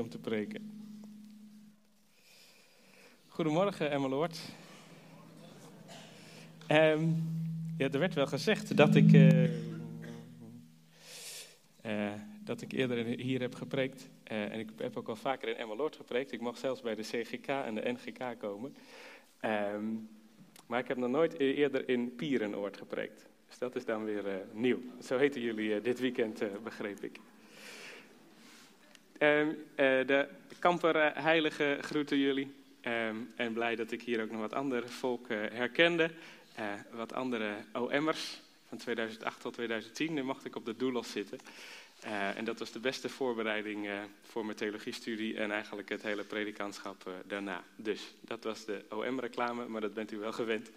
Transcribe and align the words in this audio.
om 0.00 0.08
te 0.08 0.18
preken. 0.18 0.70
Goedemorgen, 3.28 3.90
Emmeloord. 3.90 4.38
Um, 6.68 7.22
ja, 7.76 7.88
er 7.90 7.98
werd 7.98 8.14
wel 8.14 8.26
gezegd 8.26 8.76
dat 8.76 8.94
ik, 8.94 9.12
uh, 9.12 9.44
uh, 11.86 12.12
dat 12.44 12.60
ik 12.60 12.72
eerder 12.72 13.04
hier 13.04 13.40
heb 13.40 13.54
gepreekt. 13.54 14.08
Uh, 14.32 14.52
en 14.52 14.58
ik 14.58 14.70
heb 14.76 14.96
ook 14.96 15.08
al 15.08 15.16
vaker 15.16 15.48
in 15.48 15.56
Emmeloord 15.56 15.96
gepreekt. 15.96 16.32
Ik 16.32 16.40
mag 16.40 16.58
zelfs 16.58 16.80
bij 16.80 16.94
de 16.94 17.02
CGK 17.02 17.46
en 17.46 17.74
de 17.74 17.92
NGK 17.92 18.38
komen. 18.38 18.76
Um, 19.40 20.08
maar 20.66 20.80
ik 20.80 20.88
heb 20.88 20.96
nog 20.96 21.10
nooit 21.10 21.40
e-, 21.40 21.54
eerder 21.54 21.88
in 21.88 22.14
Pierenoord 22.14 22.76
gepreekt. 22.76 23.26
Dus 23.48 23.58
dat 23.58 23.76
is 23.76 23.84
dan 23.84 24.04
weer 24.04 24.46
nieuw. 24.52 24.80
Zo 25.02 25.18
heten 25.18 25.40
jullie 25.40 25.80
dit 25.80 26.00
weekend, 26.00 26.42
begreep 26.62 27.00
ik. 27.00 27.18
Um, 29.18 29.56
de 30.06 30.28
kamper 30.58 31.12
heilige 31.22 31.78
groeten 31.80 32.18
jullie. 32.18 32.52
Um, 32.82 33.32
en 33.36 33.52
blij 33.52 33.76
dat 33.76 33.90
ik 33.90 34.02
hier 34.02 34.22
ook 34.22 34.30
nog 34.30 34.40
wat 34.40 34.52
andere 34.54 34.88
volk 34.88 35.28
uh, 35.28 35.38
herkende. 35.52 36.10
Wat 36.90 37.12
andere 37.12 37.54
OM'ers 37.72 38.40
van 38.68 38.78
2008 38.78 39.40
tot 39.40 39.52
2010. 39.52 40.14
Nu 40.14 40.22
mocht 40.22 40.44
ik 40.44 40.56
op 40.56 40.64
de 40.64 40.76
doelos 40.76 41.10
zitten. 41.10 41.38
En 42.36 42.44
dat 42.44 42.58
was 42.58 42.72
de 42.72 42.78
beste 42.78 43.08
voorbereiding 43.08 43.88
voor 44.22 44.44
mijn 44.44 44.56
theologiestudie 44.56 45.36
en 45.36 45.50
eigenlijk 45.50 45.88
het 45.88 46.02
hele 46.02 46.24
predikantschap 46.24 47.10
daarna. 47.26 47.64
Dus 47.76 48.14
dat 48.20 48.44
was 48.44 48.64
de 48.64 48.84
OM-reclame, 48.90 49.66
maar 49.66 49.80
dat 49.80 49.94
bent 49.94 50.12
u 50.12 50.18
wel 50.18 50.32
gewend. 50.32 50.70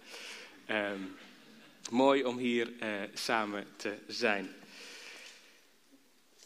Um, 0.70 1.16
mooi 1.90 2.24
om 2.24 2.38
hier 2.38 2.68
samen 3.14 3.66
te 3.76 3.94
zijn. 4.06 4.48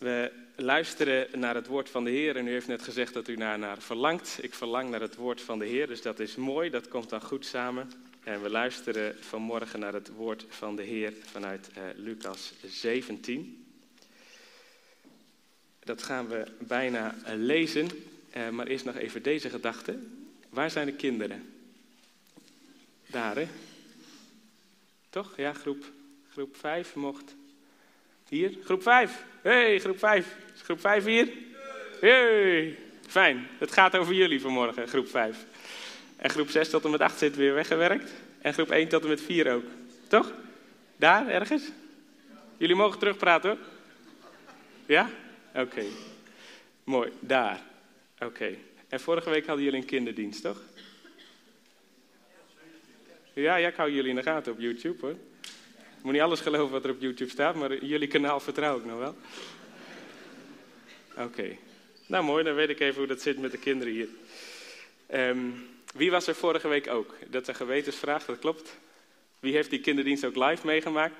We 0.00 0.32
luisteren 0.56 1.40
naar 1.40 1.54
het 1.54 1.66
woord 1.66 1.90
van 1.90 2.04
de 2.04 2.10
Heer. 2.10 2.36
En 2.36 2.46
u 2.46 2.50
heeft 2.50 2.66
net 2.66 2.82
gezegd 2.82 3.14
dat 3.14 3.28
u 3.28 3.36
naar, 3.36 3.82
verlangt. 3.82 4.38
Ik 4.42 4.54
verlang 4.54 4.90
naar 4.90 5.00
het 5.00 5.16
woord 5.16 5.40
van 5.40 5.58
de 5.58 5.64
Heer, 5.64 5.86
dus 5.86 6.02
dat 6.02 6.20
is 6.20 6.36
mooi. 6.36 6.70
Dat 6.70 6.88
komt 6.88 7.08
dan 7.08 7.22
goed 7.22 7.46
samen. 7.46 7.92
En 8.24 8.42
we 8.42 8.50
luisteren 8.50 9.16
vanmorgen 9.20 9.80
naar 9.80 9.92
het 9.92 10.08
woord 10.08 10.46
van 10.48 10.76
de 10.76 10.82
Heer 10.82 11.12
vanuit 11.24 11.70
uh, 11.76 11.82
Lucas 11.96 12.52
17. 12.66 13.66
Dat 15.78 16.02
gaan 16.02 16.28
we 16.28 16.44
bijna 16.58 17.14
uh, 17.14 17.32
lezen. 17.36 17.88
Uh, 18.36 18.48
maar 18.48 18.66
eerst 18.66 18.84
nog 18.84 18.96
even 18.96 19.22
deze 19.22 19.50
gedachte. 19.50 19.98
Waar 20.48 20.70
zijn 20.70 20.86
de 20.86 20.94
kinderen? 20.94 21.52
Daar, 23.06 23.36
hè? 23.36 23.46
Toch? 25.10 25.36
Ja, 25.36 25.52
groep, 25.52 25.84
groep 26.30 26.56
5 26.56 26.94
mocht. 26.94 27.34
Hier, 28.30 28.56
groep 28.64 28.82
5. 28.82 29.24
hey, 29.42 29.78
groep 29.78 29.98
5. 29.98 30.36
Is 30.54 30.62
groep 30.62 30.80
5 30.80 31.04
hier? 31.04 31.28
Hey, 32.00 32.78
fijn. 33.06 33.46
Het 33.58 33.72
gaat 33.72 33.96
over 33.96 34.14
jullie 34.14 34.40
vanmorgen, 34.40 34.88
groep 34.88 35.08
5. 35.08 35.44
En 36.16 36.30
groep 36.30 36.48
6 36.48 36.70
tot 36.70 36.84
en 36.84 36.90
met 36.90 37.00
8 37.00 37.18
zit 37.18 37.36
weer 37.36 37.54
weggewerkt. 37.54 38.12
En 38.40 38.54
groep 38.54 38.70
1 38.70 38.88
tot 38.88 39.02
en 39.02 39.08
met 39.08 39.22
4 39.22 39.52
ook. 39.52 39.64
Toch? 40.08 40.32
Daar, 40.96 41.28
ergens? 41.28 41.62
Jullie 42.56 42.76
mogen 42.76 42.98
terugpraten 42.98 43.50
hoor. 43.50 43.58
Ja? 44.86 45.10
Oké. 45.54 45.84
Mooi, 46.84 47.12
daar. 47.20 47.60
Oké. 48.18 48.54
En 48.88 49.00
vorige 49.00 49.30
week 49.30 49.46
hadden 49.46 49.64
jullie 49.64 49.80
een 49.80 49.86
kinderdienst, 49.86 50.42
toch? 50.42 50.62
Ja, 53.32 53.56
ja, 53.56 53.68
ik 53.68 53.76
hou 53.76 53.90
jullie 53.90 54.10
in 54.10 54.16
de 54.16 54.22
gaten 54.22 54.52
op 54.52 54.60
YouTube 54.60 55.06
hoor. 55.06 55.16
Ik 56.00 56.06
moet 56.06 56.14
niet 56.14 56.24
alles 56.24 56.40
geloven 56.40 56.72
wat 56.72 56.84
er 56.84 56.90
op 56.90 57.00
YouTube 57.00 57.30
staat, 57.30 57.54
maar 57.54 57.84
jullie 57.84 58.08
kanaal 58.08 58.40
vertrouw 58.40 58.76
ik 58.76 58.84
nog 58.84 58.98
wel. 58.98 59.16
Oké. 61.16 61.56
Nou 62.06 62.24
mooi, 62.24 62.44
dan 62.44 62.54
weet 62.54 62.68
ik 62.68 62.80
even 62.80 62.98
hoe 62.98 63.06
dat 63.06 63.20
zit 63.20 63.38
met 63.38 63.50
de 63.50 63.58
kinderen 63.58 63.92
hier. 63.92 64.08
Um, 65.14 65.68
wie 65.94 66.10
was 66.10 66.26
er 66.26 66.34
vorige 66.34 66.68
week 66.68 66.88
ook? 66.88 67.14
Dat 67.28 67.42
is 67.42 67.48
een 67.48 67.54
gewetensvraag, 67.54 68.24
dat 68.24 68.38
klopt. 68.38 68.76
Wie 69.40 69.54
heeft 69.54 69.70
die 69.70 69.80
kinderdienst 69.80 70.24
ook 70.24 70.36
live 70.36 70.66
meegemaakt? 70.66 71.14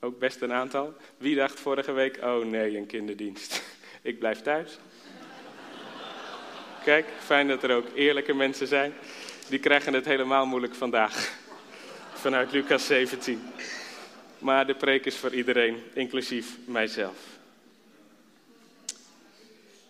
Ook 0.00 0.18
best 0.18 0.40
een 0.40 0.52
aantal. 0.52 0.94
Wie 1.16 1.36
dacht 1.36 1.60
vorige 1.60 1.92
week, 1.92 2.18
oh 2.22 2.44
nee, 2.44 2.76
een 2.76 2.86
kinderdienst. 2.86 3.62
ik 4.02 4.18
blijf 4.18 4.40
thuis. 4.40 4.78
Kijk, 6.84 7.06
fijn 7.18 7.48
dat 7.48 7.62
er 7.62 7.76
ook 7.76 7.86
eerlijke 7.94 8.34
mensen 8.34 8.66
zijn. 8.66 8.94
Die 9.48 9.58
krijgen 9.58 9.92
het 9.92 10.04
helemaal 10.04 10.46
moeilijk 10.46 10.74
vandaag 10.74 11.42
vanuit 12.24 12.52
Lucas 12.52 12.86
17. 12.86 13.42
Maar 14.38 14.66
de 14.66 14.74
preek 14.74 15.04
is 15.04 15.16
voor 15.16 15.34
iedereen, 15.34 15.82
inclusief 15.92 16.56
mijzelf. 16.64 17.16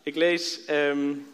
Ik 0.03 0.15
lees 0.15 0.61
um, 0.71 1.27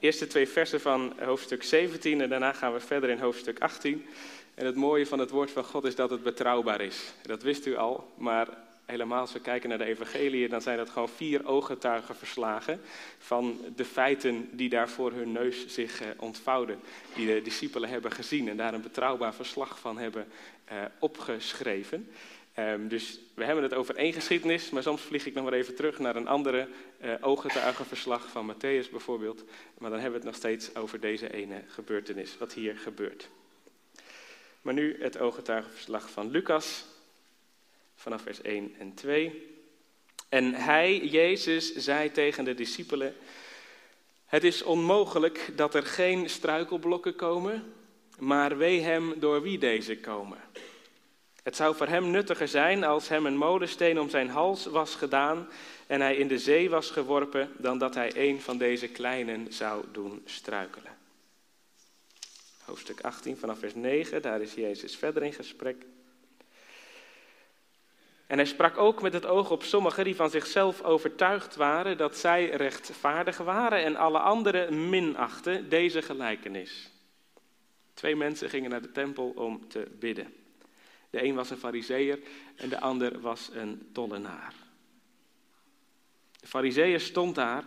eerst 0.00 0.18
de 0.18 0.26
twee 0.26 0.48
versen 0.48 0.80
van 0.80 1.12
hoofdstuk 1.24 1.62
17 1.62 2.20
en 2.20 2.28
daarna 2.28 2.52
gaan 2.52 2.72
we 2.72 2.80
verder 2.80 3.10
in 3.10 3.18
hoofdstuk 3.18 3.58
18. 3.58 4.06
En 4.54 4.66
het 4.66 4.74
mooie 4.74 5.06
van 5.06 5.18
het 5.18 5.30
woord 5.30 5.50
van 5.50 5.64
God 5.64 5.84
is 5.84 5.94
dat 5.94 6.10
het 6.10 6.22
betrouwbaar 6.22 6.80
is. 6.80 6.98
Dat 7.22 7.42
wist 7.42 7.66
u 7.66 7.76
al, 7.76 8.12
maar 8.16 8.48
helemaal 8.86 9.20
als 9.20 9.32
we 9.32 9.40
kijken 9.40 9.68
naar 9.68 9.78
de 9.78 9.84
evangelie, 9.84 10.48
dan 10.48 10.62
zijn 10.62 10.76
dat 10.76 10.90
gewoon 10.90 11.08
vier 11.08 11.46
ooggetuigenverslagen 11.46 12.80
van 13.18 13.60
de 13.76 13.84
feiten 13.84 14.48
die 14.52 14.68
daar 14.68 14.88
voor 14.88 15.12
hun 15.12 15.32
neus 15.32 15.66
zich 15.66 16.02
uh, 16.02 16.08
ontvouwen. 16.16 16.80
Die 17.14 17.26
de 17.26 17.42
discipelen 17.42 17.88
hebben 17.88 18.12
gezien 18.12 18.48
en 18.48 18.56
daar 18.56 18.74
een 18.74 18.82
betrouwbaar 18.82 19.34
verslag 19.34 19.78
van 19.78 19.98
hebben 19.98 20.26
uh, 20.72 20.84
opgeschreven. 20.98 22.08
Um, 22.58 22.88
dus 22.88 23.20
we 23.34 23.44
hebben 23.44 23.64
het 23.64 23.74
over 23.74 23.96
één 23.96 24.12
geschiedenis, 24.12 24.70
maar 24.70 24.82
soms 24.82 25.02
vlieg 25.02 25.26
ik 25.26 25.34
nog 25.34 25.44
maar 25.44 25.52
even 25.52 25.74
terug 25.74 25.98
naar 25.98 26.16
een 26.16 26.28
andere 26.28 26.68
uh, 27.04 27.14
ooggetuigenverslag 27.20 28.28
van 28.28 28.54
Matthäus 28.54 28.90
bijvoorbeeld. 28.90 29.44
Maar 29.78 29.90
dan 29.90 30.00
hebben 30.00 30.20
we 30.20 30.26
het 30.26 30.34
nog 30.34 30.34
steeds 30.34 30.74
over 30.74 31.00
deze 31.00 31.32
ene 31.32 31.62
gebeurtenis, 31.66 32.38
wat 32.38 32.52
hier 32.52 32.76
gebeurt. 32.76 33.28
Maar 34.62 34.74
nu 34.74 34.96
het 35.02 35.18
ooggetuigenverslag 35.18 36.10
van 36.10 36.30
Lucas, 36.30 36.84
vanaf 37.96 38.22
vers 38.22 38.42
1 38.42 38.74
en 38.78 38.94
2. 38.94 39.54
En 40.28 40.54
hij, 40.54 41.06
Jezus, 41.06 41.74
zei 41.74 42.12
tegen 42.12 42.44
de 42.44 42.54
discipelen: 42.54 43.14
Het 44.26 44.44
is 44.44 44.62
onmogelijk 44.62 45.52
dat 45.56 45.74
er 45.74 45.86
geen 45.86 46.30
struikelblokken 46.30 47.16
komen, 47.16 47.72
maar 48.18 48.56
wee 48.56 48.80
hem 48.80 49.14
door 49.20 49.42
wie 49.42 49.58
deze 49.58 49.98
komen. 49.98 50.38
Het 51.42 51.56
zou 51.56 51.76
voor 51.76 51.86
hem 51.86 52.10
nuttiger 52.10 52.48
zijn 52.48 52.84
als 52.84 53.08
hem 53.08 53.26
een 53.26 53.36
molensteen 53.36 54.00
om 54.00 54.10
zijn 54.10 54.28
hals 54.28 54.66
was 54.66 54.94
gedaan 54.94 55.48
en 55.86 56.00
hij 56.00 56.16
in 56.16 56.28
de 56.28 56.38
zee 56.38 56.70
was 56.70 56.90
geworpen, 56.90 57.52
dan 57.58 57.78
dat 57.78 57.94
hij 57.94 58.12
een 58.14 58.40
van 58.40 58.58
deze 58.58 58.88
kleinen 58.88 59.52
zou 59.52 59.84
doen 59.92 60.22
struikelen. 60.24 60.96
Hoofdstuk 62.64 63.00
18 63.00 63.36
vanaf 63.36 63.58
vers 63.58 63.74
9, 63.74 64.22
daar 64.22 64.40
is 64.40 64.54
Jezus 64.54 64.96
verder 64.96 65.22
in 65.22 65.32
gesprek. 65.32 65.76
En 68.26 68.36
hij 68.36 68.46
sprak 68.46 68.78
ook 68.78 69.02
met 69.02 69.12
het 69.12 69.26
oog 69.26 69.50
op 69.50 69.62
sommigen 69.62 70.04
die 70.04 70.16
van 70.16 70.30
zichzelf 70.30 70.82
overtuigd 70.82 71.56
waren 71.56 71.96
dat 71.96 72.16
zij 72.16 72.50
rechtvaardig 72.50 73.36
waren 73.36 73.84
en 73.84 73.96
alle 73.96 74.18
anderen 74.18 74.88
minachten 74.88 75.68
deze 75.68 76.02
gelijkenis. 76.02 76.90
Twee 77.94 78.16
mensen 78.16 78.50
gingen 78.50 78.70
naar 78.70 78.82
de 78.82 78.92
tempel 78.92 79.32
om 79.34 79.68
te 79.68 79.88
bidden. 79.98 80.34
De 81.10 81.24
een 81.24 81.34
was 81.34 81.50
een 81.50 81.56
fariseer 81.56 82.18
en 82.56 82.68
de 82.68 82.80
ander 82.80 83.20
was 83.20 83.50
een 83.52 83.88
tollenaar. 83.92 84.54
De 86.40 86.46
fariseer 86.46 87.00
stond 87.00 87.34
daar 87.34 87.64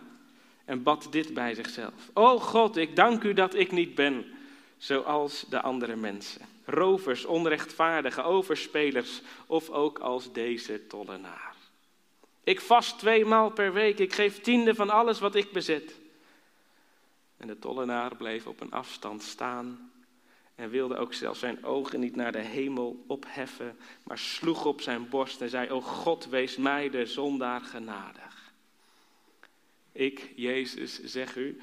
en 0.66 0.84
bad 0.84 1.08
dit 1.12 1.34
bij 1.34 1.54
zichzelf. 1.54 2.10
O 2.14 2.40
God, 2.40 2.78
ik 2.78 2.96
dank 2.96 3.24
u 3.24 3.34
dat 3.34 3.56
ik 3.56 3.72
niet 3.72 3.96
ben 3.96 4.26
zoals 4.78 5.46
de 5.50 5.62
andere 5.62 5.96
mensen 5.96 6.42
rovers, 6.70 7.26
onrechtvaardige, 7.26 8.22
overspelers 8.22 9.22
of 9.48 9.70
ook 9.70 10.00
als 10.00 10.32
deze 10.32 10.88
tollenaar. 10.88 11.56
Ik 12.44 12.62
vast 12.62 13.00
twee 13.00 13.26
maal 13.26 13.52
per 13.52 13.74
week, 13.74 14.00
ik 14.00 14.14
geef 14.14 14.42
tiende 14.42 14.76
van 14.76 14.90
alles 14.90 15.20
wat 15.20 15.36
ik 15.36 15.52
bezit. 15.52 16.00
En 17.38 17.48
de 17.48 17.60
tollenaar 17.60 18.16
bleef 18.16 18.48
op 18.48 18.62
een 18.62 18.72
afstand 18.72 19.24
staan 19.24 19.92
en 20.56 20.70
wilde 20.70 20.98
ook 20.98 21.14
zelfs 21.14 21.40
zijn 21.40 21.64
ogen 21.64 22.00
niet 22.00 22.16
naar 22.16 22.32
de 22.32 22.42
hemel 22.42 23.04
opheffen, 23.08 23.78
maar 24.04 24.18
sloeg 24.18 24.66
op 24.66 24.82
zijn 24.82 25.10
borst 25.10 25.42
en 25.42 25.50
zei, 25.50 25.70
O 25.70 25.82
God, 25.82 26.26
wees 26.26 26.58
mij 26.58 26.90
de 26.90 27.06
zondaar 27.06 27.62
genadig. 27.62 28.54
Ik, 29.92 30.32
Jezus, 30.36 31.04
zeg 31.04 31.36
u, 31.36 31.60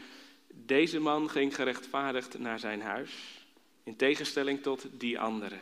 deze 0.48 1.00
man 1.00 1.30
ging 1.30 1.54
gerechtvaardigd 1.54 2.38
naar 2.38 2.58
zijn 2.58 2.82
huis 2.82 3.35
in 3.86 3.96
tegenstelling 3.96 4.62
tot 4.62 4.86
die 4.92 5.18
anderen. 5.18 5.60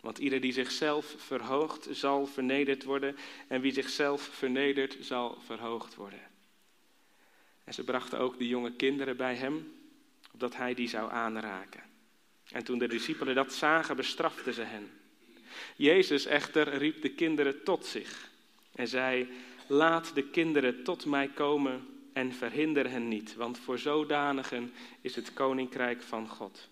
Want 0.00 0.18
ieder 0.18 0.40
die 0.40 0.52
zichzelf 0.52 1.14
verhoogt, 1.18 1.88
zal 1.90 2.26
vernederd 2.26 2.84
worden. 2.84 3.16
En 3.48 3.60
wie 3.60 3.72
zichzelf 3.72 4.22
vernedert, 4.22 4.96
zal 5.00 5.38
verhoogd 5.44 5.94
worden. 5.94 6.20
En 7.64 7.74
ze 7.74 7.84
brachten 7.84 8.18
ook 8.18 8.38
de 8.38 8.48
jonge 8.48 8.72
kinderen 8.72 9.16
bij 9.16 9.34
hem, 9.34 9.72
opdat 10.32 10.56
hij 10.56 10.74
die 10.74 10.88
zou 10.88 11.10
aanraken. 11.10 11.82
En 12.50 12.64
toen 12.64 12.78
de 12.78 12.88
discipelen 12.88 13.34
dat 13.34 13.52
zagen, 13.52 13.96
bestraften 13.96 14.54
ze 14.54 14.62
hen. 14.62 14.90
Jezus 15.76 16.26
echter 16.26 16.76
riep 16.76 17.02
de 17.02 17.10
kinderen 17.10 17.62
tot 17.62 17.86
zich 17.86 18.30
en 18.74 18.88
zei: 18.88 19.28
Laat 19.66 20.14
de 20.14 20.22
kinderen 20.22 20.82
tot 20.82 21.06
mij 21.06 21.28
komen 21.28 21.86
en 22.12 22.32
verhinder 22.32 22.90
hen 22.90 23.08
niet, 23.08 23.34
want 23.34 23.58
voor 23.58 23.78
zodanigen 23.78 24.72
is 25.00 25.16
het 25.16 25.32
koninkrijk 25.32 26.02
van 26.02 26.28
God. 26.28 26.68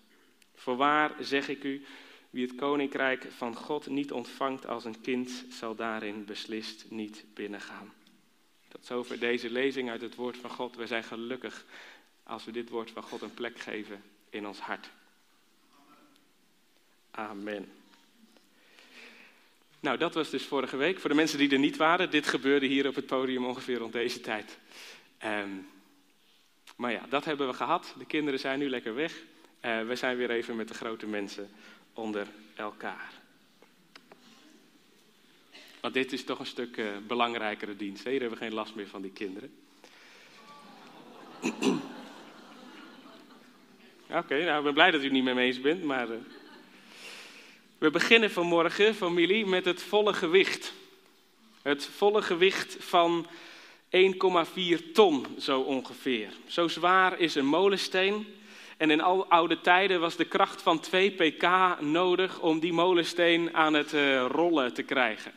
Voorwaar 0.55 1.15
zeg 1.19 1.47
ik 1.47 1.63
u, 1.63 1.85
wie 2.29 2.47
het 2.47 2.55
koninkrijk 2.55 3.27
van 3.37 3.55
God 3.55 3.87
niet 3.87 4.11
ontvangt 4.11 4.67
als 4.67 4.85
een 4.85 5.01
kind, 5.01 5.45
zal 5.49 5.75
daarin 5.75 6.25
beslist 6.25 6.85
niet 6.89 7.25
binnengaan. 7.33 7.93
Tot 8.67 8.85
zover 8.85 9.19
deze 9.19 9.49
lezing 9.49 9.89
uit 9.89 10.01
het 10.01 10.15
woord 10.15 10.37
van 10.37 10.49
God. 10.49 10.75
We 10.75 10.87
zijn 10.87 11.03
gelukkig 11.03 11.65
als 12.23 12.45
we 12.45 12.51
dit 12.51 12.69
woord 12.69 12.91
van 12.91 13.03
God 13.03 13.21
een 13.21 13.33
plek 13.33 13.59
geven 13.59 14.03
in 14.29 14.47
ons 14.47 14.59
hart. 14.59 14.89
Amen. 17.11 17.71
Nou, 19.79 19.97
dat 19.97 20.13
was 20.13 20.29
dus 20.29 20.45
vorige 20.45 20.77
week. 20.77 20.99
Voor 20.99 21.09
de 21.09 21.15
mensen 21.15 21.37
die 21.37 21.51
er 21.51 21.59
niet 21.59 21.77
waren, 21.77 22.09
dit 22.09 22.27
gebeurde 22.27 22.65
hier 22.65 22.87
op 22.87 22.95
het 22.95 23.05
podium 23.05 23.45
ongeveer 23.45 23.77
rond 23.77 23.93
deze 23.93 24.21
tijd. 24.21 24.57
Um, 25.23 25.67
maar 26.75 26.91
ja, 26.91 27.05
dat 27.09 27.25
hebben 27.25 27.47
we 27.47 27.53
gehad. 27.53 27.95
De 27.97 28.05
kinderen 28.05 28.39
zijn 28.39 28.59
nu 28.59 28.69
lekker 28.69 28.95
weg. 28.95 29.13
Uh, 29.65 29.81
we 29.87 29.95
zijn 29.95 30.17
weer 30.17 30.29
even 30.29 30.55
met 30.55 30.67
de 30.67 30.73
grote 30.73 31.07
mensen 31.07 31.49
onder 31.93 32.27
elkaar. 32.55 33.13
Want 35.81 35.93
dit 35.93 36.13
is 36.13 36.23
toch 36.23 36.39
een 36.39 36.45
stuk 36.45 36.77
uh, 36.77 36.87
belangrijkere 37.07 37.75
dienst. 37.75 38.03
Hier 38.03 38.19
hebben 38.19 38.39
we 38.39 38.45
geen 38.45 38.53
last 38.53 38.75
meer 38.75 38.87
van 38.87 39.01
die 39.01 39.11
kinderen. 39.11 39.53
Oké, 44.09 44.43
nou, 44.43 44.57
ik 44.57 44.63
ben 44.63 44.73
blij 44.73 44.91
dat 44.91 45.01
u 45.01 45.03
het 45.03 45.13
niet 45.13 45.23
mee 45.23 45.45
eens 45.45 45.61
bent, 45.61 45.83
maar... 45.83 46.09
Uh, 46.09 46.15
we 47.77 47.91
beginnen 47.91 48.31
vanmorgen, 48.31 48.95
familie, 48.95 49.45
met 49.45 49.65
het 49.65 49.83
volle 49.83 50.13
gewicht. 50.13 50.73
Het 51.61 51.85
volle 51.85 52.21
gewicht 52.21 52.77
van 52.79 53.27
1,4 53.27 54.91
ton, 54.93 55.25
zo 55.39 55.59
ongeveer. 55.59 56.29
Zo 56.47 56.67
zwaar 56.67 57.19
is 57.19 57.35
een 57.35 57.45
molensteen. 57.45 58.27
En 58.77 58.91
in 58.91 59.01
al 59.01 59.27
oude 59.27 59.61
tijden 59.61 59.99
was 59.99 60.15
de 60.15 60.25
kracht 60.25 60.61
van 60.61 60.79
2 60.79 61.11
pk 61.11 61.47
nodig 61.79 62.39
om 62.39 62.59
die 62.59 62.73
molensteen 62.73 63.53
aan 63.53 63.73
het 63.73 63.93
uh, 63.93 64.25
rollen 64.29 64.73
te 64.73 64.83
krijgen. 64.83 65.31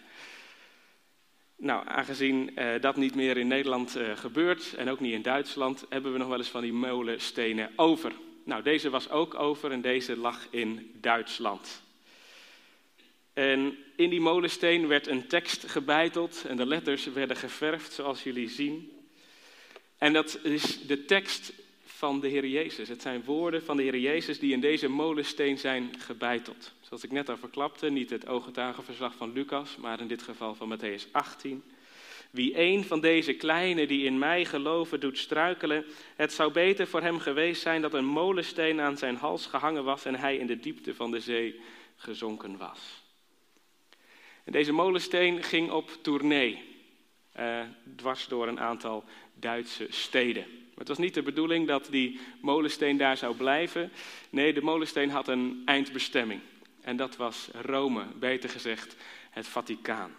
Nou, 1.57 1.89
aangezien 1.89 2.51
uh, 2.55 2.81
dat 2.81 2.97
niet 2.97 3.15
meer 3.15 3.37
in 3.37 3.47
Nederland 3.47 3.97
uh, 3.97 4.17
gebeurt 4.17 4.75
en 4.75 4.91
ook 4.91 5.01
niet 5.01 5.13
in 5.13 5.23
Duitsland, 5.23 5.87
hebben 5.89 6.13
we 6.13 6.19
nog 6.19 6.29
wel 6.29 6.39
eens 6.39 6.49
van 6.49 6.63
die 6.63 6.73
molenstenen 6.73 7.71
over. 7.77 8.13
Nou, 8.45 8.63
deze 8.63 8.91
was 8.91 9.11
ook 9.11 9.35
over 9.35 9.73
en 9.73 9.81
deze 9.81 10.17
lag 10.17 10.47
in 10.51 10.91
Duitsland. 11.01 11.83
En 13.33 13.79
in 13.97 14.11
die 14.11 14.21
molensteen 14.21 14.87
werd 14.87 15.07
een 15.07 15.27
tekst 15.29 15.69
gebeiteld 15.69 16.45
en 16.49 16.57
de 16.57 16.67
letters 16.67 17.07
werden 17.07 17.37
geverfd, 17.37 17.93
zoals 17.93 18.23
jullie 18.23 18.49
zien. 18.49 18.93
En 19.99 20.13
dat 20.13 20.39
is 20.43 20.87
de 20.87 21.05
tekst 21.05 21.53
van 21.99 22.21
de 22.21 22.29
Heer 22.29 22.47
Jezus. 22.47 22.89
Het 22.89 23.03
zijn 23.03 23.25
woorden 23.25 23.63
van 23.63 23.77
de 23.77 23.83
Heer 23.83 23.99
Jezus 23.99 24.39
die 24.39 24.53
in 24.53 24.61
deze 24.61 24.89
molensteen 24.89 25.59
zijn 25.59 25.95
gebeiteld. 25.99 26.73
Zoals 26.81 27.05
ik 27.05 27.13
net 27.13 27.29
al 27.29 27.37
verklapte, 27.37 27.91
niet 27.91 28.11
het 28.11 28.27
ooggetuigenverslag 28.27 29.15
van 29.15 29.33
Lucas, 29.33 29.77
maar 29.77 30.01
in 30.01 30.09
dit 30.09 30.23
geval 30.23 30.55
van 30.55 30.79
Matthäus 30.79 31.11
18. 31.11 31.63
Wie 32.31 32.59
een 32.59 32.85
van 32.85 33.01
deze 33.01 33.35
kleinen 33.35 33.89
die 33.89 34.05
in 34.05 34.19
mij 34.19 34.45
geloven 34.45 35.01
doet 35.01 35.19
struikelen, 35.19 35.85
het 36.17 36.33
zou 36.33 36.53
beter 36.53 36.87
voor 36.87 37.03
hem 37.03 37.19
geweest 37.19 37.63
zijn 37.63 37.83
dat 37.83 37.95
een 37.95 38.07
molensteen 38.07 38.81
aan 38.81 38.97
zijn 38.97 39.17
hals 39.17 39.47
gehangen 39.47 39.85
was 39.85 40.05
en 40.05 40.15
hij 40.15 40.37
in 40.37 40.47
de 40.47 40.59
diepte 40.59 40.95
van 40.95 41.11
de 41.11 41.21
zee 41.21 41.61
gezonken 41.97 42.57
was. 42.57 43.03
En 44.45 44.53
deze 44.53 44.73
molensteen 44.73 45.43
ging 45.43 45.71
op 45.71 45.91
tournee, 46.03 46.63
eh, 47.33 47.61
dwars 47.97 48.27
door 48.27 48.49
een 48.49 48.61
aantal 48.61 49.05
Duitse 49.35 49.87
steden. 49.89 50.68
Maar 50.79 50.87
het 50.87 50.97
was 50.97 51.07
niet 51.07 51.15
de 51.15 51.23
bedoeling 51.23 51.67
dat 51.67 51.89
die 51.91 52.21
molensteen 52.41 52.97
daar 52.97 53.17
zou 53.17 53.37
blijven. 53.37 53.93
Nee, 54.31 54.53
de 54.53 54.63
molensteen 54.63 55.11
had 55.11 55.29
een 55.29 55.63
eindbestemming. 55.65 56.41
En 56.81 56.97
dat 56.97 57.17
was 57.17 57.49
Rome, 57.53 58.07
beter 58.19 58.51
gezegd 58.51 58.97
het 59.31 59.47
Vaticaan. 59.47 60.15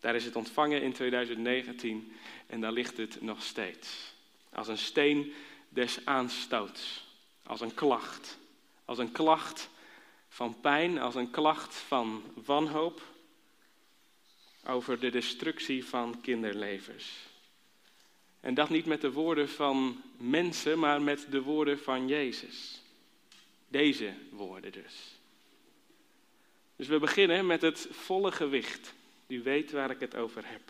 Daar 0.00 0.14
is 0.14 0.24
het 0.24 0.36
ontvangen 0.36 0.82
in 0.82 0.92
2019 0.92 2.12
en 2.46 2.60
daar 2.60 2.72
ligt 2.72 2.96
het 2.96 3.22
nog 3.22 3.42
steeds. 3.42 4.14
Als 4.52 4.68
een 4.68 4.78
steen 4.78 5.32
des 5.68 5.98
aanstoots, 6.04 7.04
als 7.42 7.60
een 7.60 7.74
klacht. 7.74 8.38
Als 8.84 8.98
een 8.98 9.12
klacht 9.12 9.70
van 10.28 10.60
pijn, 10.60 10.98
als 10.98 11.14
een 11.14 11.30
klacht 11.30 11.74
van 11.74 12.22
wanhoop 12.44 13.02
over 14.64 15.00
de 15.00 15.10
destructie 15.10 15.84
van 15.84 16.20
kinderlevens. 16.20 17.30
En 18.42 18.54
dat 18.54 18.70
niet 18.70 18.86
met 18.86 19.00
de 19.00 19.12
woorden 19.12 19.48
van 19.48 20.02
mensen, 20.16 20.78
maar 20.78 21.02
met 21.02 21.26
de 21.30 21.42
woorden 21.42 21.78
van 21.78 22.08
Jezus. 22.08 22.82
Deze 23.68 24.14
woorden 24.30 24.72
dus. 24.72 25.18
Dus 26.76 26.86
we 26.86 26.98
beginnen 26.98 27.46
met 27.46 27.62
het 27.62 27.88
volle 27.90 28.32
gewicht. 28.32 28.94
U 29.26 29.42
weet 29.42 29.70
waar 29.70 29.90
ik 29.90 30.00
het 30.00 30.16
over 30.16 30.42
heb. 30.46 30.60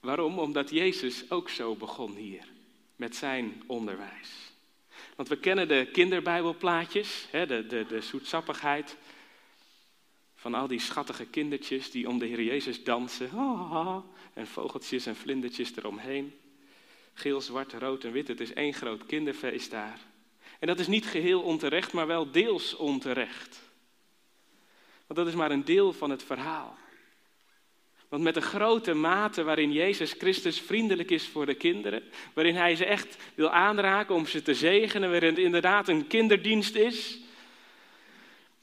Waarom? 0.00 0.38
Omdat 0.38 0.70
Jezus 0.70 1.30
ook 1.30 1.48
zo 1.48 1.74
begon 1.74 2.14
hier, 2.14 2.44
met 2.96 3.16
zijn 3.16 3.62
onderwijs. 3.66 4.52
Want 5.16 5.28
we 5.28 5.38
kennen 5.38 5.68
de 5.68 5.88
kinderbijbelplaatjes, 5.92 7.26
hè, 7.30 7.46
de, 7.46 7.66
de, 7.66 7.86
de 7.86 8.00
zoetsappigheid 8.00 8.96
van 10.38 10.54
al 10.54 10.66
die 10.66 10.80
schattige 10.80 11.26
kindertjes 11.26 11.90
die 11.90 12.08
om 12.08 12.18
de 12.18 12.26
Heer 12.26 12.42
Jezus 12.42 12.84
dansen. 12.84 13.30
en 14.34 14.46
vogeltjes 14.46 15.06
en 15.06 15.16
vlindertjes 15.16 15.76
eromheen. 15.76 16.34
Geel, 17.14 17.40
zwart, 17.40 17.72
rood 17.72 18.04
en 18.04 18.12
wit, 18.12 18.28
het 18.28 18.40
is 18.40 18.52
één 18.52 18.74
groot 18.74 19.06
kinderfeest 19.06 19.70
daar. 19.70 19.98
En 20.58 20.66
dat 20.66 20.78
is 20.78 20.86
niet 20.86 21.06
geheel 21.06 21.42
onterecht, 21.42 21.92
maar 21.92 22.06
wel 22.06 22.30
deels 22.30 22.76
onterecht. 22.76 23.60
Want 25.06 25.18
dat 25.18 25.26
is 25.26 25.34
maar 25.34 25.50
een 25.50 25.64
deel 25.64 25.92
van 25.92 26.10
het 26.10 26.22
verhaal. 26.22 26.78
Want 28.08 28.22
met 28.22 28.34
de 28.34 28.40
grote 28.40 28.94
mate 28.94 29.42
waarin 29.42 29.72
Jezus 29.72 30.12
Christus 30.12 30.60
vriendelijk 30.60 31.10
is 31.10 31.26
voor 31.26 31.46
de 31.46 31.54
kinderen, 31.54 32.02
waarin 32.34 32.54
Hij 32.54 32.76
ze 32.76 32.84
echt 32.84 33.16
wil 33.34 33.50
aanraken 33.50 34.14
om 34.14 34.26
ze 34.26 34.42
te 34.42 34.54
zegenen, 34.54 35.10
waarin 35.10 35.30
het 35.30 35.38
inderdaad 35.38 35.88
een 35.88 36.06
kinderdienst 36.06 36.74
is, 36.74 37.18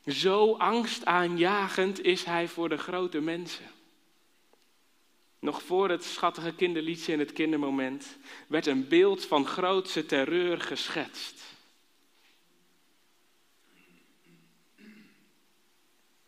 zo 0.07 0.53
angstaanjagend 0.53 2.03
is 2.03 2.23
Hij 2.23 2.47
voor 2.47 2.69
de 2.69 2.77
grote 2.77 3.19
mensen. 3.19 3.65
Nog 5.39 5.61
voor 5.61 5.89
het 5.89 6.03
schattige 6.03 6.55
kinderliedje 6.55 7.13
en 7.13 7.19
het 7.19 7.33
kindermoment 7.33 8.17
werd 8.47 8.65
een 8.65 8.87
beeld 8.87 9.25
van 9.25 9.45
grootse 9.45 10.05
terreur 10.05 10.61
geschetst. 10.61 11.43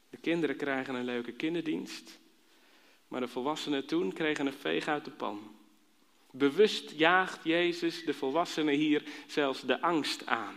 De 0.10 0.18
kinderen 0.22 0.56
krijgen 0.56 0.96
een 0.96 1.06
leuke 1.06 1.32
kinderdienst. 1.32 2.20
Maar 3.08 3.22
de 3.22 3.28
volwassenen 3.28 3.86
toen 3.86 4.14
kregen 4.14 4.46
een 4.46 4.54
veeg 4.54 4.88
uit 4.88 5.06
de 5.06 5.12
pan. 5.12 5.56
Bewust 6.32 6.92
jaagt 6.92 7.44
Jezus 7.44 8.06
de 8.06 8.14
volwassenen 8.14 8.76
hier 8.76 9.04
zelfs 9.28 9.62
de 9.62 9.82
angst 9.82 10.26
aan. 10.26 10.56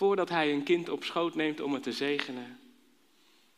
Voordat 0.00 0.28
hij 0.28 0.52
een 0.52 0.62
kind 0.62 0.88
op 0.88 1.04
schoot 1.04 1.34
neemt 1.34 1.60
om 1.60 1.72
het 1.72 1.82
te 1.82 1.92
zegenen, 1.92 2.58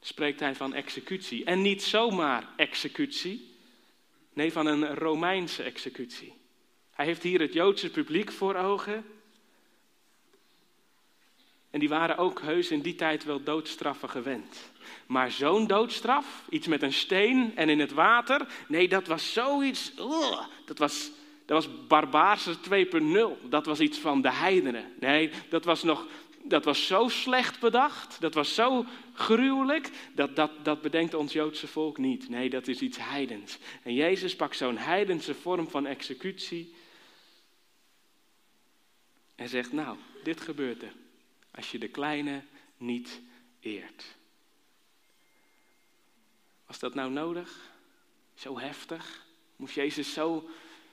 spreekt 0.01 0.41
hij 0.41 0.55
van 0.55 0.75
executie. 0.75 1.45
En 1.45 1.63
niet 1.63 1.83
zomaar 1.83 2.49
executie, 2.57 3.55
nee, 4.33 4.53
van 4.53 4.67
een 4.67 4.95
Romeinse 4.95 5.63
executie. 5.63 6.33
Hij 6.91 7.05
heeft 7.05 7.23
hier 7.23 7.41
het 7.41 7.53
Joodse 7.53 7.91
publiek 7.91 8.33
voor 8.33 8.55
ogen. 8.55 9.05
En 11.71 11.81
die 11.81 11.89
waren 11.89 12.17
ook 12.17 12.41
heus 12.41 12.71
in 12.71 12.81
die 12.81 12.95
tijd 12.95 13.25
wel 13.25 13.43
doodstraffen 13.43 14.11
gewend. 14.11 14.71
Maar 15.07 15.31
zo'n 15.31 15.67
doodstraf, 15.67 16.45
iets 16.49 16.67
met 16.67 16.83
een 16.83 16.93
steen 16.93 17.57
en 17.57 17.69
in 17.69 17.81
het 17.81 17.93
water, 17.93 18.47
nee, 18.69 18.89
dat 18.89 19.07
was 19.07 19.33
zoiets, 19.33 19.95
dat 20.65 20.79
was, 20.79 21.11
dat 21.47 21.65
was 21.65 21.87
barbaarse 21.87 22.57
2.0. 23.43 23.49
Dat 23.49 23.67
was 23.67 23.81
iets 23.81 23.99
van 23.99 24.23
de 24.23 24.33
heidenen. 24.33 24.93
Nee, 25.01 25.31
dat 25.49 25.65
was 25.65 25.83
nog, 25.83 26.07
dat 26.45 26.65
was 26.65 26.87
zo 26.87 27.09
slecht 27.09 27.61
bedacht, 27.61 28.21
dat 28.21 28.35
was 28.35 28.55
zo 28.55 28.85
gruwelijk, 29.15 29.91
dat, 30.15 30.37
dat, 30.37 30.51
dat 30.63 30.83
bedenkt 30.83 31.15
ons 31.15 31.33
Joodse 31.33 31.67
volk 31.67 31.99
niet. 31.99 32.29
Nee, 32.29 32.51
dat 32.51 32.69
is 32.69 32.81
iets 32.81 32.99
heidens. 33.01 33.59
En 33.83 33.95
Jezus 33.95 34.37
pakt 34.37 34.57
zo'n 34.57 34.77
heidense 34.77 35.35
vorm 35.35 35.69
van 35.69 35.87
executie 35.87 36.75
en 39.35 39.49
zegt, 39.49 39.73
nou, 39.73 39.97
dit 40.23 40.41
gebeurt 40.41 40.83
er 40.83 40.93
als 41.51 41.71
je 41.71 41.79
de 41.79 41.89
kleine 41.89 42.43
niet 42.77 43.21
eert. 43.61 44.05
Was 46.67 46.79
dat 46.79 46.95
nou 46.95 47.11
nodig? 47.11 47.71
Zo 48.35 48.59
heftig? 48.59 49.25
Moest 49.57 49.75
Jezus 49.75 50.13
zo, 50.13 50.49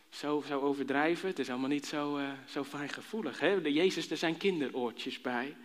zo, 0.10 0.44
zo 0.48 0.60
overdrijven? 0.60 1.30
Het 1.30 1.40
is 1.40 1.50
allemaal 1.50 1.70
niet 1.70 1.86
zo, 1.86 2.18
uh, 2.18 2.32
zo 2.48 2.64
fijngevoelig. 2.64 3.40
Hè? 3.40 3.62
De 3.62 3.74
Jezus, 3.74 4.10
er 4.10 4.18
zijn 4.18 4.38
kinderoortjes 4.38 5.22
bij. 5.22 5.56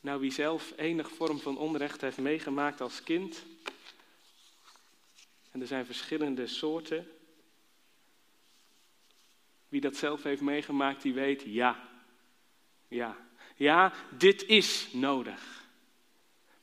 Nou, 0.00 0.20
wie 0.20 0.32
zelf 0.32 0.72
enig 0.76 1.10
vorm 1.10 1.38
van 1.38 1.58
onrecht 1.58 2.00
heeft 2.00 2.18
meegemaakt 2.18 2.80
als 2.80 3.02
kind, 3.02 3.44
En 5.50 5.60
er 5.60 5.66
zijn 5.66 5.86
verschillende 5.86 6.46
soorten. 6.46 7.10
Wie 9.68 9.80
dat 9.80 9.96
zelf 9.96 10.22
heeft 10.22 10.40
meegemaakt, 10.40 11.02
die 11.02 11.14
weet, 11.14 11.42
ja, 11.42 11.88
ja, 12.88 13.16
ja, 13.56 13.92
dit 14.10 14.42
is 14.42 14.88
nodig. 14.92 15.65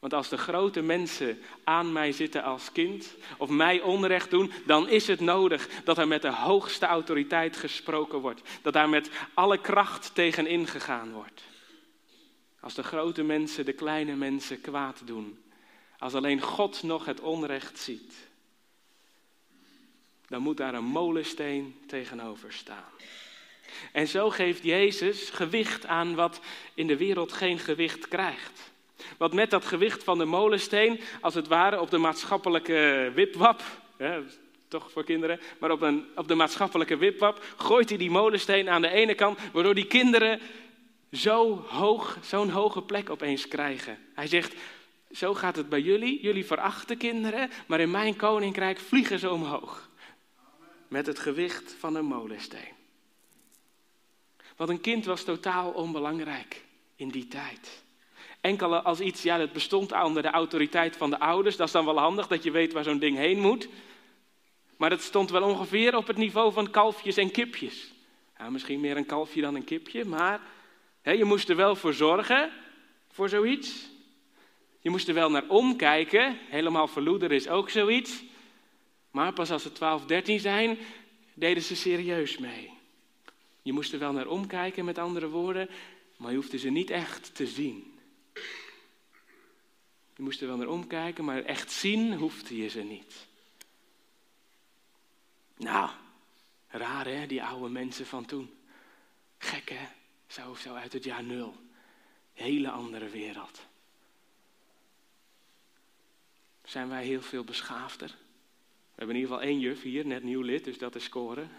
Want 0.03 0.15
als 0.15 0.29
de 0.29 0.37
grote 0.37 0.81
mensen 0.81 1.41
aan 1.63 1.91
mij 1.91 2.11
zitten 2.11 2.43
als 2.43 2.71
kind 2.71 3.15
of 3.37 3.49
mij 3.49 3.81
onrecht 3.81 4.29
doen, 4.29 4.51
dan 4.65 4.89
is 4.89 5.07
het 5.07 5.19
nodig 5.19 5.69
dat 5.83 5.97
er 5.97 6.07
met 6.07 6.21
de 6.21 6.31
hoogste 6.33 6.85
autoriteit 6.85 7.57
gesproken 7.57 8.19
wordt. 8.19 8.41
Dat 8.61 8.73
daar 8.73 8.89
met 8.89 9.09
alle 9.33 9.61
kracht 9.61 10.15
tegen 10.15 10.47
ingegaan 10.47 11.11
wordt. 11.11 11.43
Als 12.59 12.73
de 12.73 12.83
grote 12.83 13.23
mensen 13.23 13.65
de 13.65 13.73
kleine 13.73 14.15
mensen 14.15 14.61
kwaad 14.61 15.01
doen. 15.05 15.43
Als 15.97 16.13
alleen 16.13 16.41
God 16.41 16.83
nog 16.83 17.05
het 17.05 17.19
onrecht 17.19 17.79
ziet. 17.79 18.13
Dan 20.27 20.41
moet 20.41 20.57
daar 20.57 20.73
een 20.73 20.83
molensteen 20.83 21.79
tegenover 21.87 22.53
staan. 22.53 22.91
En 23.91 24.07
zo 24.07 24.29
geeft 24.29 24.63
Jezus 24.63 25.29
gewicht 25.29 25.85
aan 25.85 26.15
wat 26.15 26.39
in 26.73 26.87
de 26.87 26.97
wereld 26.97 27.33
geen 27.33 27.59
gewicht 27.59 28.07
krijgt. 28.07 28.71
Want 29.17 29.33
met 29.33 29.49
dat 29.49 29.65
gewicht 29.65 30.03
van 30.03 30.17
de 30.17 30.25
molensteen, 30.25 30.99
als 31.21 31.33
het 31.33 31.47
ware 31.47 31.81
op 31.81 31.89
de 31.89 31.97
maatschappelijke 31.97 33.11
wipwap, 33.15 33.63
toch 34.67 34.91
voor 34.91 35.03
kinderen, 35.03 35.39
maar 35.59 35.71
op, 35.71 35.81
een, 35.81 36.05
op 36.15 36.27
de 36.27 36.35
maatschappelijke 36.35 36.97
wipwap, 36.97 37.43
gooit 37.57 37.89
hij 37.89 37.97
die 37.97 38.11
molensteen 38.11 38.69
aan 38.69 38.81
de 38.81 38.89
ene 38.89 39.15
kant, 39.15 39.39
waardoor 39.51 39.75
die 39.75 39.87
kinderen 39.87 40.39
zo 41.11 41.65
hoog, 41.67 42.17
zo'n 42.21 42.49
hoge 42.49 42.81
plek 42.81 43.09
opeens 43.09 43.47
krijgen. 43.47 43.97
Hij 44.13 44.27
zegt, 44.27 44.55
zo 45.11 45.33
gaat 45.33 45.55
het 45.55 45.69
bij 45.69 45.81
jullie, 45.81 46.21
jullie 46.21 46.45
verachten 46.45 46.97
kinderen, 46.97 47.49
maar 47.67 47.79
in 47.79 47.91
mijn 47.91 48.15
koninkrijk 48.15 48.79
vliegen 48.79 49.19
ze 49.19 49.29
omhoog. 49.29 49.89
Met 50.87 51.05
het 51.05 51.19
gewicht 51.19 51.75
van 51.79 51.95
een 51.95 52.05
molensteen. 52.05 52.81
Want 54.55 54.69
een 54.69 54.81
kind 54.81 55.05
was 55.05 55.23
totaal 55.23 55.71
onbelangrijk 55.71 56.61
in 56.95 57.09
die 57.09 57.27
tijd. 57.27 57.82
Enkel 58.43 58.75
als 58.75 58.99
iets, 58.99 59.21
ja, 59.21 59.37
dat 59.37 59.53
bestond 59.53 59.91
onder 59.91 60.21
de 60.21 60.29
autoriteit 60.29 60.97
van 60.97 61.09
de 61.09 61.19
ouders. 61.19 61.55
Dat 61.55 61.67
is 61.67 61.73
dan 61.73 61.85
wel 61.85 61.99
handig 61.99 62.27
dat 62.27 62.43
je 62.43 62.51
weet 62.51 62.73
waar 62.73 62.83
zo'n 62.83 62.99
ding 62.99 63.17
heen 63.17 63.39
moet. 63.39 63.67
Maar 64.77 64.89
het 64.89 65.01
stond 65.01 65.29
wel 65.29 65.43
ongeveer 65.43 65.95
op 65.95 66.07
het 66.07 66.17
niveau 66.17 66.53
van 66.53 66.69
kalfjes 66.69 67.17
en 67.17 67.31
kipjes. 67.31 67.93
Ja, 68.37 68.49
misschien 68.49 68.79
meer 68.79 68.97
een 68.97 69.05
kalfje 69.05 69.41
dan 69.41 69.55
een 69.55 69.63
kipje, 69.63 70.05
maar 70.05 70.41
hè, 71.01 71.11
je 71.11 71.23
moest 71.23 71.49
er 71.49 71.55
wel 71.55 71.75
voor 71.75 71.93
zorgen, 71.93 72.51
voor 73.11 73.29
zoiets. 73.29 73.89
Je 74.79 74.89
moest 74.89 75.07
er 75.07 75.13
wel 75.13 75.29
naar 75.29 75.47
omkijken. 75.47 76.37
Helemaal 76.49 76.87
verloeder 76.87 77.31
is 77.31 77.47
ook 77.47 77.69
zoiets. 77.69 78.23
Maar 79.11 79.33
pas 79.33 79.51
als 79.51 79.63
ze 79.63 79.71
12, 79.71 80.05
13 80.05 80.39
zijn, 80.39 80.77
deden 81.33 81.63
ze 81.63 81.75
serieus 81.75 82.37
mee. 82.37 82.71
Je 83.61 83.73
moest 83.73 83.93
er 83.93 83.99
wel 83.99 84.11
naar 84.11 84.27
omkijken, 84.27 84.85
met 84.85 84.97
andere 84.97 85.29
woorden, 85.29 85.69
maar 86.17 86.29
je 86.29 86.37
hoefde 86.37 86.57
ze 86.57 86.69
niet 86.69 86.89
echt 86.89 87.35
te 87.35 87.47
zien. 87.47 87.92
Je 90.15 90.23
moest 90.23 90.41
er 90.41 90.47
wel 90.47 90.57
naar 90.57 90.67
omkijken, 90.67 91.25
maar 91.25 91.43
echt 91.43 91.71
zien 91.71 92.13
hoefde 92.13 92.57
je 92.57 92.67
ze 92.67 92.81
niet. 92.81 93.27
Nou, 95.57 95.89
raar 96.67 97.05
hè, 97.05 97.27
die 97.27 97.43
oude 97.43 97.69
mensen 97.69 98.05
van 98.05 98.25
toen. 98.25 98.53
Gek 99.37 99.69
hè, 99.69 99.87
zo, 100.27 100.53
zo 100.53 100.73
uit 100.73 100.93
het 100.93 101.03
jaar 101.03 101.23
nul. 101.23 101.55
Hele 102.33 102.69
andere 102.69 103.09
wereld. 103.09 103.61
Zijn 106.63 106.89
wij 106.89 107.05
heel 107.05 107.21
veel 107.21 107.43
beschaafder? 107.43 108.07
We 108.07 108.99
hebben 108.99 109.15
in 109.15 109.21
ieder 109.21 109.35
geval 109.35 109.49
één 109.49 109.59
juf 109.59 109.81
hier, 109.81 110.05
net 110.05 110.23
nieuw 110.23 110.41
lid, 110.41 110.63
dus 110.63 110.77
dat 110.77 110.95
is 110.95 111.03
scoren. 111.03 111.49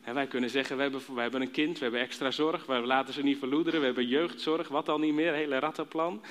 En 0.00 0.14
wij 0.14 0.26
kunnen 0.26 0.50
zeggen, 0.50 0.76
we 0.76 0.82
hebben, 0.82 1.14
wij 1.14 1.22
hebben 1.22 1.42
een 1.42 1.50
kind, 1.50 1.78
we 1.78 1.82
hebben 1.82 2.00
extra 2.00 2.30
zorg, 2.30 2.66
we 2.66 2.74
laten 2.74 3.14
ze 3.14 3.22
niet 3.22 3.38
verloederen, 3.38 3.80
we 3.80 3.86
hebben 3.86 4.06
jeugdzorg, 4.06 4.68
wat 4.68 4.88
al 4.88 4.98
niet 4.98 5.14
meer, 5.14 5.32
hele 5.32 5.58
rattenplan. 5.58 6.22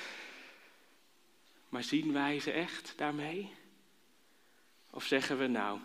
Maar 1.72 1.82
zien 1.82 2.12
wij 2.12 2.40
ze 2.40 2.50
echt 2.50 2.92
daarmee? 2.96 3.52
Of 4.90 5.04
zeggen 5.04 5.38
we, 5.38 5.46
nou, 5.46 5.78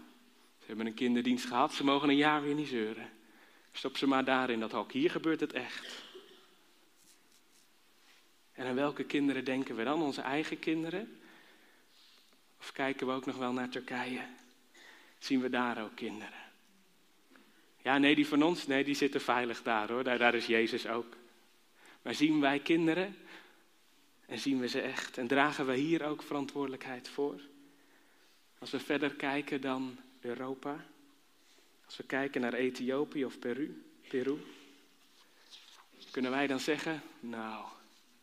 ze 0.60 0.66
hebben 0.66 0.86
een 0.86 0.94
kinderdienst 0.94 1.46
gehad, 1.46 1.74
ze 1.74 1.84
mogen 1.84 2.10
een 2.10 2.16
jaar 2.16 2.42
weer 2.42 2.54
niet 2.54 2.68
zeuren. 2.68 3.10
Stop 3.72 3.98
ze 3.98 4.08
maar 4.08 4.26
daar 4.26 4.50
in 4.50 4.60
dat 4.60 4.72
hok, 4.72 4.92
hier 4.92 5.12
gebeurt 5.12 5.40
het 5.40 5.54
echt. 5.54 6.04
En 8.54 8.68
aan 8.68 8.76
welke 8.76 9.04
kinderen 9.04 9.46
denken 9.46 9.76
we 9.76 9.84
dan? 9.84 10.02
Onze 10.02 10.22
eigen 10.22 10.60
kinderen? 10.60 11.20
Of 12.60 12.72
kijken 12.72 13.08
we 13.08 13.14
ook 13.14 13.26
nog 13.26 13.38
wel 13.38 13.54
naar 13.54 13.70
Turkije? 13.70 14.22
Zien 15.18 15.42
we 15.42 15.50
daar 15.50 15.84
ook 15.84 15.96
kinderen? 15.96 16.40
Ja, 17.82 17.98
nee, 17.98 18.16
die 18.16 18.28
van 18.28 18.44
ons, 18.44 18.68
nee, 18.68 18.84
die 18.84 18.96
zitten 18.96 19.22
veilig 19.22 19.64
daar 19.64 19.92
hoor. 19.92 20.04
Daar 20.04 20.36
is 20.36 20.46
Jezus 20.46 20.88
ook. 20.88 21.16
Maar 22.02 22.16
zien 22.16 22.40
wij 22.40 22.60
kinderen 22.60 23.16
en 24.28 24.40
zien 24.40 24.60
we 24.60 24.68
ze 24.68 24.82
echt? 24.82 25.18
En 25.18 25.28
dragen 25.28 25.66
we 25.66 25.76
hier 25.76 26.06
ook 26.06 26.24
verantwoordelijkheid 26.24 27.10
voor? 27.10 27.42
Als 28.60 28.72
we 28.72 28.80
verder 28.80 29.16
kijken 29.16 29.62
dan 29.62 29.98
Europa, 30.20 30.86
als 31.86 31.98
we 31.98 32.04
kijken 32.04 32.42
naar 32.42 32.54
Ethiopië 32.54 33.26
of 33.26 33.40
Peru, 33.40 33.84
Peru, 34.08 34.38
kunnen 36.12 36.32
wij 36.32 36.48
dan 36.48 36.60
zeggen, 36.60 37.02
nou, 37.20 37.66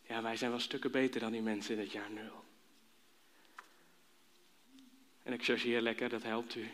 ja, 0.06 0.23
wij 0.23 0.37
zijn 0.37 0.50
wel 0.50 0.61
stukken 0.61 0.90
beter 0.90 1.20
dan 1.20 1.32
die 1.32 1.42
mensen 1.42 1.75
in 1.75 1.80
het 1.80 1.92
jaar 1.92 2.11
nul. 2.11 2.44
En 5.23 5.32
ik 5.32 5.44
chargeer 5.44 5.80
lekker, 5.80 6.08
dat 6.08 6.23
helpt 6.23 6.54
u. 6.54 6.70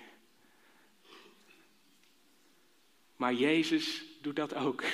Maar 3.16 3.34
Jezus 3.34 4.02
doet 4.20 4.36
dat 4.36 4.54
ook. 4.54 4.84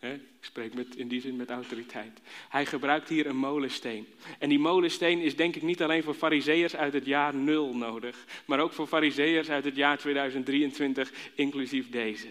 Ik 0.00 0.20
spreek 0.40 0.74
met, 0.74 0.96
in 0.96 1.08
die 1.08 1.20
zin 1.20 1.36
met 1.36 1.50
autoriteit. 1.50 2.20
Hij 2.48 2.66
gebruikt 2.66 3.08
hier 3.08 3.26
een 3.26 3.36
molensteen. 3.36 4.06
En 4.38 4.48
die 4.48 4.58
molensteen 4.58 5.20
is 5.20 5.36
denk 5.36 5.56
ik 5.56 5.62
niet 5.62 5.82
alleen 5.82 6.02
voor 6.02 6.14
fariseërs 6.14 6.76
uit 6.76 6.92
het 6.92 7.06
jaar 7.06 7.34
nul 7.34 7.76
nodig, 7.76 8.24
maar 8.44 8.60
ook 8.60 8.72
voor 8.72 8.86
fariseërs 8.86 9.50
uit 9.50 9.64
het 9.64 9.76
jaar 9.76 9.98
2023, 9.98 11.12
inclusief 11.34 11.90
deze. 11.90 12.28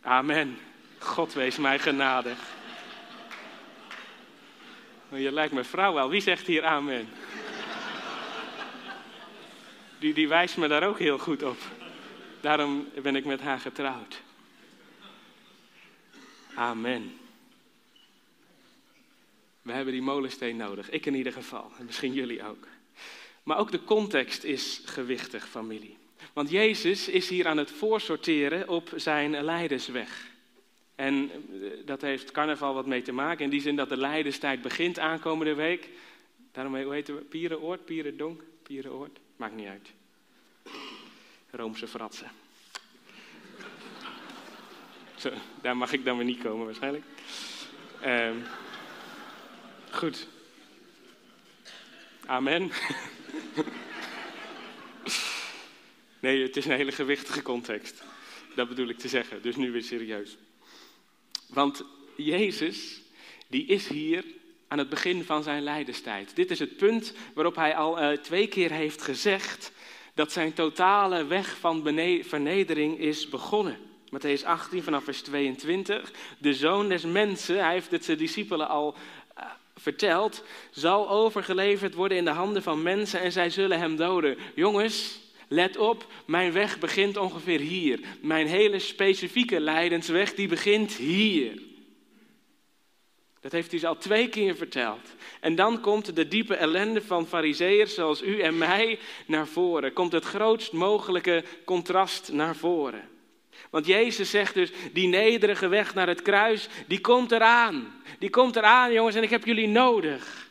Amen. 0.00 0.56
God 0.98 1.32
wees 1.32 1.56
mij 1.56 1.78
genadig. 1.78 2.38
Je 5.08 5.32
lijkt 5.32 5.52
me 5.52 5.64
vrouw 5.64 5.92
wel. 5.92 6.08
Wie 6.08 6.20
zegt 6.20 6.46
hier 6.46 6.64
amen? 6.64 7.08
Die, 9.98 10.14
die 10.14 10.28
wijst 10.28 10.56
me 10.56 10.68
daar 10.68 10.82
ook 10.82 10.98
heel 10.98 11.18
goed 11.18 11.42
op. 11.42 11.58
Daarom 12.40 12.88
ben 13.02 13.16
ik 13.16 13.24
met 13.24 13.40
haar 13.40 13.58
getrouwd. 13.60 14.22
Amen. 16.54 17.12
We 19.62 19.72
hebben 19.72 19.92
die 19.92 20.02
molensteen 20.02 20.56
nodig. 20.56 20.90
Ik 20.90 21.06
in 21.06 21.14
ieder 21.14 21.32
geval. 21.32 21.70
En 21.78 21.84
misschien 21.84 22.12
jullie 22.12 22.44
ook. 22.44 22.66
Maar 23.42 23.58
ook 23.58 23.70
de 23.70 23.84
context 23.84 24.44
is 24.44 24.82
gewichtig, 24.84 25.48
familie. 25.48 25.96
Want 26.32 26.50
Jezus 26.50 27.08
is 27.08 27.28
hier 27.28 27.46
aan 27.46 27.56
het 27.56 27.70
voorsorteren 27.70 28.68
op 28.68 28.92
zijn 28.96 29.42
leidersweg. 29.44 30.30
En 30.94 31.30
eh, 31.30 31.70
dat 31.84 32.00
heeft 32.00 32.30
carnaval 32.30 32.74
wat 32.74 32.86
mee 32.86 33.02
te 33.02 33.12
maken. 33.12 33.44
In 33.44 33.50
die 33.50 33.60
zin 33.60 33.76
dat 33.76 33.88
de 33.88 33.96
leiderstijd 33.96 34.62
begint 34.62 34.98
aankomende 34.98 35.54
week. 35.54 35.88
Daarom, 36.52 36.76
hoe 36.76 36.92
heet 36.92 37.06
het? 37.06 37.28
Pierenoord, 37.28 37.84
Pierendonk, 37.84 38.42
Pierenoord. 38.62 39.18
Maakt 39.36 39.54
niet 39.54 39.68
uit. 39.68 39.92
Roomse 41.50 41.88
fratsen. 41.88 42.30
Daar 45.60 45.76
mag 45.76 45.92
ik 45.92 46.04
dan 46.04 46.16
weer 46.16 46.26
niet 46.26 46.42
komen 46.42 46.64
waarschijnlijk. 46.64 47.04
Uh, 48.04 48.30
goed. 49.90 50.28
Amen. 52.26 52.70
nee, 56.20 56.42
het 56.42 56.56
is 56.56 56.64
een 56.64 56.76
hele 56.76 56.92
gewichtige 56.92 57.42
context. 57.42 58.02
Dat 58.54 58.68
bedoel 58.68 58.88
ik 58.88 58.98
te 58.98 59.08
zeggen, 59.08 59.42
dus 59.42 59.56
nu 59.56 59.72
weer 59.72 59.82
serieus. 59.82 60.36
Want 61.48 61.84
Jezus, 62.16 63.00
die 63.48 63.66
is 63.66 63.88
hier 63.88 64.24
aan 64.68 64.78
het 64.78 64.88
begin 64.88 65.24
van 65.24 65.42
zijn 65.42 65.62
lijdenstijd. 65.62 66.36
Dit 66.36 66.50
is 66.50 66.58
het 66.58 66.76
punt 66.76 67.14
waarop 67.34 67.56
hij 67.56 67.76
al 67.76 68.02
uh, 68.02 68.18
twee 68.18 68.46
keer 68.46 68.70
heeft 68.70 69.02
gezegd 69.02 69.72
dat 70.14 70.32
zijn 70.32 70.52
totale 70.52 71.24
weg 71.24 71.58
van 71.58 71.82
vernedering 72.24 72.98
is 72.98 73.28
begonnen. 73.28 73.91
Matthäus 74.12 74.44
18 74.44 74.82
vanaf 74.82 75.04
vers 75.04 75.20
22. 75.22 76.12
De 76.38 76.54
zoon 76.54 76.88
des 76.88 77.04
mensen, 77.04 77.64
hij 77.64 77.72
heeft 77.72 77.90
het 77.90 78.04
zijn 78.04 78.18
discipelen 78.18 78.68
al 78.68 78.94
uh, 79.38 79.44
verteld, 79.76 80.44
zal 80.70 81.10
overgeleverd 81.10 81.94
worden 81.94 82.18
in 82.18 82.24
de 82.24 82.30
handen 82.30 82.62
van 82.62 82.82
mensen 82.82 83.20
en 83.20 83.32
zij 83.32 83.50
zullen 83.50 83.78
hem 83.78 83.96
doden. 83.96 84.36
Jongens, 84.54 85.20
let 85.48 85.76
op, 85.76 86.06
mijn 86.26 86.52
weg 86.52 86.78
begint 86.78 87.16
ongeveer 87.16 87.60
hier. 87.60 88.00
Mijn 88.20 88.46
hele 88.46 88.78
specifieke 88.78 89.60
lijdensweg, 89.60 90.34
die 90.34 90.48
begint 90.48 90.92
hier. 90.92 91.62
Dat 93.40 93.52
heeft 93.52 93.70
hij 93.70 93.80
ze 93.80 93.86
al 93.86 93.98
twee 93.98 94.28
keer 94.28 94.56
verteld. 94.56 95.14
En 95.40 95.54
dan 95.54 95.80
komt 95.80 96.16
de 96.16 96.28
diepe 96.28 96.54
ellende 96.54 97.02
van 97.02 97.26
fariseeërs 97.26 97.94
zoals 97.94 98.22
u 98.22 98.40
en 98.40 98.58
mij 98.58 98.98
naar 99.26 99.46
voren. 99.46 99.92
Komt 99.92 100.12
het 100.12 100.24
grootst 100.24 100.72
mogelijke 100.72 101.44
contrast 101.64 102.32
naar 102.32 102.56
voren. 102.56 103.11
Want 103.70 103.86
Jezus 103.86 104.30
zegt 104.30 104.54
dus, 104.54 104.70
die 104.92 105.08
nederige 105.08 105.68
weg 105.68 105.94
naar 105.94 106.08
het 106.08 106.22
kruis, 106.22 106.68
die 106.86 107.00
komt 107.00 107.32
eraan. 107.32 108.02
Die 108.18 108.30
komt 108.30 108.56
eraan, 108.56 108.92
jongens, 108.92 109.16
en 109.16 109.22
ik 109.22 109.30
heb 109.30 109.44
jullie 109.44 109.68
nodig. 109.68 110.50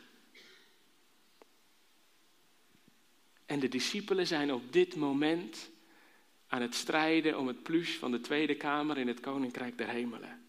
En 3.46 3.60
de 3.60 3.68
discipelen 3.68 4.26
zijn 4.26 4.52
op 4.52 4.72
dit 4.72 4.96
moment 4.96 5.70
aan 6.46 6.62
het 6.62 6.74
strijden 6.74 7.38
om 7.38 7.46
het 7.46 7.62
plus 7.62 7.96
van 7.96 8.10
de 8.10 8.20
Tweede 8.20 8.54
Kamer 8.54 8.98
in 8.98 9.08
het 9.08 9.20
Koninkrijk 9.20 9.78
der 9.78 9.88
Hemelen. 9.88 10.40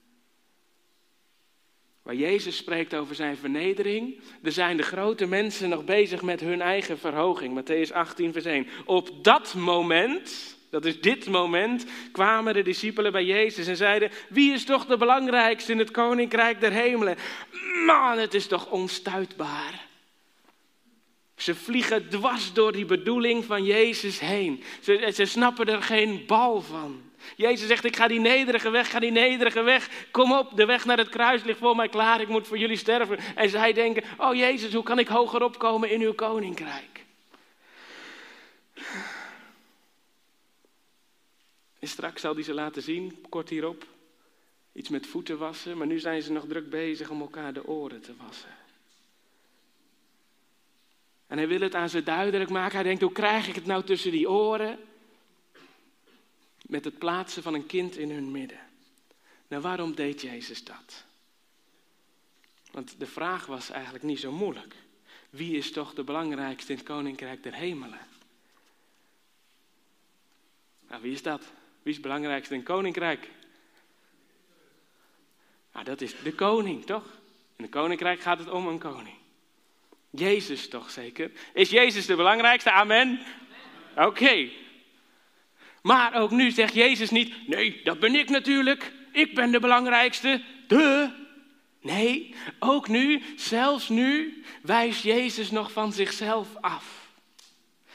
Waar 2.01 2.15
Jezus 2.15 2.57
spreekt 2.57 2.95
over 2.95 3.15
zijn 3.15 3.37
vernedering, 3.37 4.19
er 4.41 4.51
zijn 4.51 4.77
de 4.77 4.83
grote 4.83 5.25
mensen 5.25 5.69
nog 5.69 5.85
bezig 5.85 6.21
met 6.21 6.39
hun 6.39 6.61
eigen 6.61 6.99
verhoging. 6.99 7.61
Matthäus 7.61 7.93
18, 7.93 8.31
vers 8.31 8.45
1. 8.45 8.67
Op 8.85 9.23
dat 9.23 9.53
moment, 9.53 10.57
dat 10.73 10.85
is 10.85 11.01
dit 11.01 11.27
moment, 11.27 11.85
kwamen 12.11 12.53
de 12.53 12.61
discipelen 12.61 13.11
bij 13.11 13.23
Jezus 13.23 13.67
en 13.67 13.75
zeiden: 13.75 14.11
Wie 14.29 14.53
is 14.53 14.65
toch 14.65 14.85
de 14.85 14.97
belangrijkste 14.97 15.71
in 15.71 15.79
het 15.79 15.91
koninkrijk 15.91 16.59
der 16.59 16.71
hemelen? 16.71 17.17
Man, 17.85 18.17
het 18.17 18.33
is 18.33 18.47
toch 18.47 18.69
onstuitbaar. 18.69 19.87
Ze 21.35 21.55
vliegen 21.55 22.09
dwars 22.09 22.53
door 22.53 22.71
die 22.71 22.85
bedoeling 22.85 23.45
van 23.45 23.63
Jezus 23.63 24.19
heen. 24.19 24.63
Ze, 24.81 25.11
ze 25.13 25.25
snappen 25.25 25.67
er 25.67 25.83
geen 25.83 26.23
bal 26.27 26.61
van. 26.61 27.01
Jezus 27.35 27.67
zegt, 27.67 27.85
ik 27.85 27.95
ga 27.95 28.07
die 28.07 28.19
nederige 28.19 28.69
weg, 28.69 28.89
ga 28.89 28.99
die 28.99 29.11
nederige 29.11 29.61
weg. 29.61 29.89
Kom 30.11 30.33
op, 30.33 30.51
de 30.55 30.65
weg 30.65 30.85
naar 30.85 30.97
het 30.97 31.09
kruis 31.09 31.43
ligt 31.43 31.59
voor 31.59 31.75
mij 31.75 31.89
klaar, 31.89 32.21
ik 32.21 32.27
moet 32.27 32.47
voor 32.47 32.57
jullie 32.57 32.77
sterven. 32.77 33.19
En 33.35 33.49
zij 33.49 33.73
denken, 33.73 34.03
oh 34.17 34.35
Jezus, 34.35 34.73
hoe 34.73 34.83
kan 34.83 34.99
ik 34.99 35.07
hoger 35.07 35.43
opkomen 35.43 35.89
in 35.89 36.01
uw 36.01 36.13
koninkrijk? 36.13 37.02
En 41.83 41.89
straks 41.89 42.21
zal 42.21 42.33
hij 42.33 42.43
ze 42.43 42.53
laten 42.53 42.81
zien, 42.81 43.25
kort 43.29 43.49
hierop, 43.49 43.87
iets 44.71 44.89
met 44.89 45.07
voeten 45.07 45.37
wassen. 45.37 45.77
Maar 45.77 45.87
nu 45.87 45.99
zijn 45.99 46.21
ze 46.21 46.31
nog 46.31 46.45
druk 46.47 46.69
bezig 46.69 47.09
om 47.09 47.21
elkaar 47.21 47.53
de 47.53 47.67
oren 47.67 48.01
te 48.01 48.15
wassen. 48.15 48.49
En 51.27 51.37
hij 51.37 51.47
wil 51.47 51.59
het 51.59 51.75
aan 51.75 51.89
ze 51.89 52.03
duidelijk 52.03 52.49
maken. 52.49 52.75
Hij 52.75 52.83
denkt, 52.83 53.01
hoe 53.01 53.11
krijg 53.11 53.47
ik 53.47 53.55
het 53.55 53.65
nou 53.65 53.83
tussen 53.83 54.11
die 54.11 54.29
oren? 54.29 54.79
met 56.61 56.85
het 56.85 56.97
plaatsen 56.97 57.43
van 57.43 57.53
een 57.53 57.65
kind 57.65 57.97
in 57.97 58.11
hun 58.11 58.31
midden. 58.31 58.59
Nou, 59.47 59.61
waarom 59.61 59.95
deed 59.95 60.21
Jezus 60.21 60.63
dat? 60.63 61.03
Want 62.71 62.99
de 62.99 63.07
vraag 63.07 63.45
was 63.45 63.69
eigenlijk 63.69 64.03
niet 64.03 64.19
zo 64.19 64.31
moeilijk. 64.31 64.75
Wie 65.29 65.57
is 65.57 65.71
toch 65.71 65.93
de 65.93 66.03
belangrijkste 66.03 66.71
in 66.71 66.77
het 66.77 66.87
koninkrijk 66.87 67.43
der 67.43 67.53
hemelen? 67.53 68.07
Nou, 70.87 71.01
wie 71.01 71.11
is 71.11 71.21
dat? 71.21 71.51
Wie 71.83 71.91
is 71.91 71.93
het 71.93 72.01
belangrijkste 72.01 72.53
in 72.53 72.63
koninkrijk? 72.63 73.29
Nou, 75.73 75.85
dat 75.85 76.01
is 76.01 76.15
de 76.23 76.33
koning, 76.33 76.85
toch? 76.85 77.05
In 77.55 77.63
het 77.63 77.71
koninkrijk 77.71 78.19
gaat 78.19 78.39
het 78.39 78.49
om 78.49 78.67
een 78.67 78.79
koning. 78.79 79.15
Jezus 80.09 80.69
toch 80.69 80.91
zeker? 80.91 81.31
Is 81.53 81.69
Jezus 81.69 82.05
de 82.05 82.15
belangrijkste? 82.15 82.71
Amen. 82.71 83.19
Oké, 83.95 84.49
maar 85.83 86.13
ook 86.13 86.31
nu 86.31 86.51
zegt 86.51 86.73
Jezus 86.73 87.09
niet, 87.09 87.47
nee, 87.47 87.81
dat 87.83 87.99
ben 87.99 88.15
ik 88.15 88.29
natuurlijk. 88.29 88.91
Ik 89.11 89.35
ben 89.35 89.51
de 89.51 89.59
belangrijkste. 89.59 90.41
De. 90.67 91.09
Nee, 91.81 92.35
ook 92.59 92.87
nu, 92.87 93.21
zelfs 93.35 93.89
nu, 93.89 94.43
wijst 94.61 95.03
Jezus 95.03 95.51
nog 95.51 95.71
van 95.71 95.93
zichzelf 95.93 96.47
af. 96.61 97.02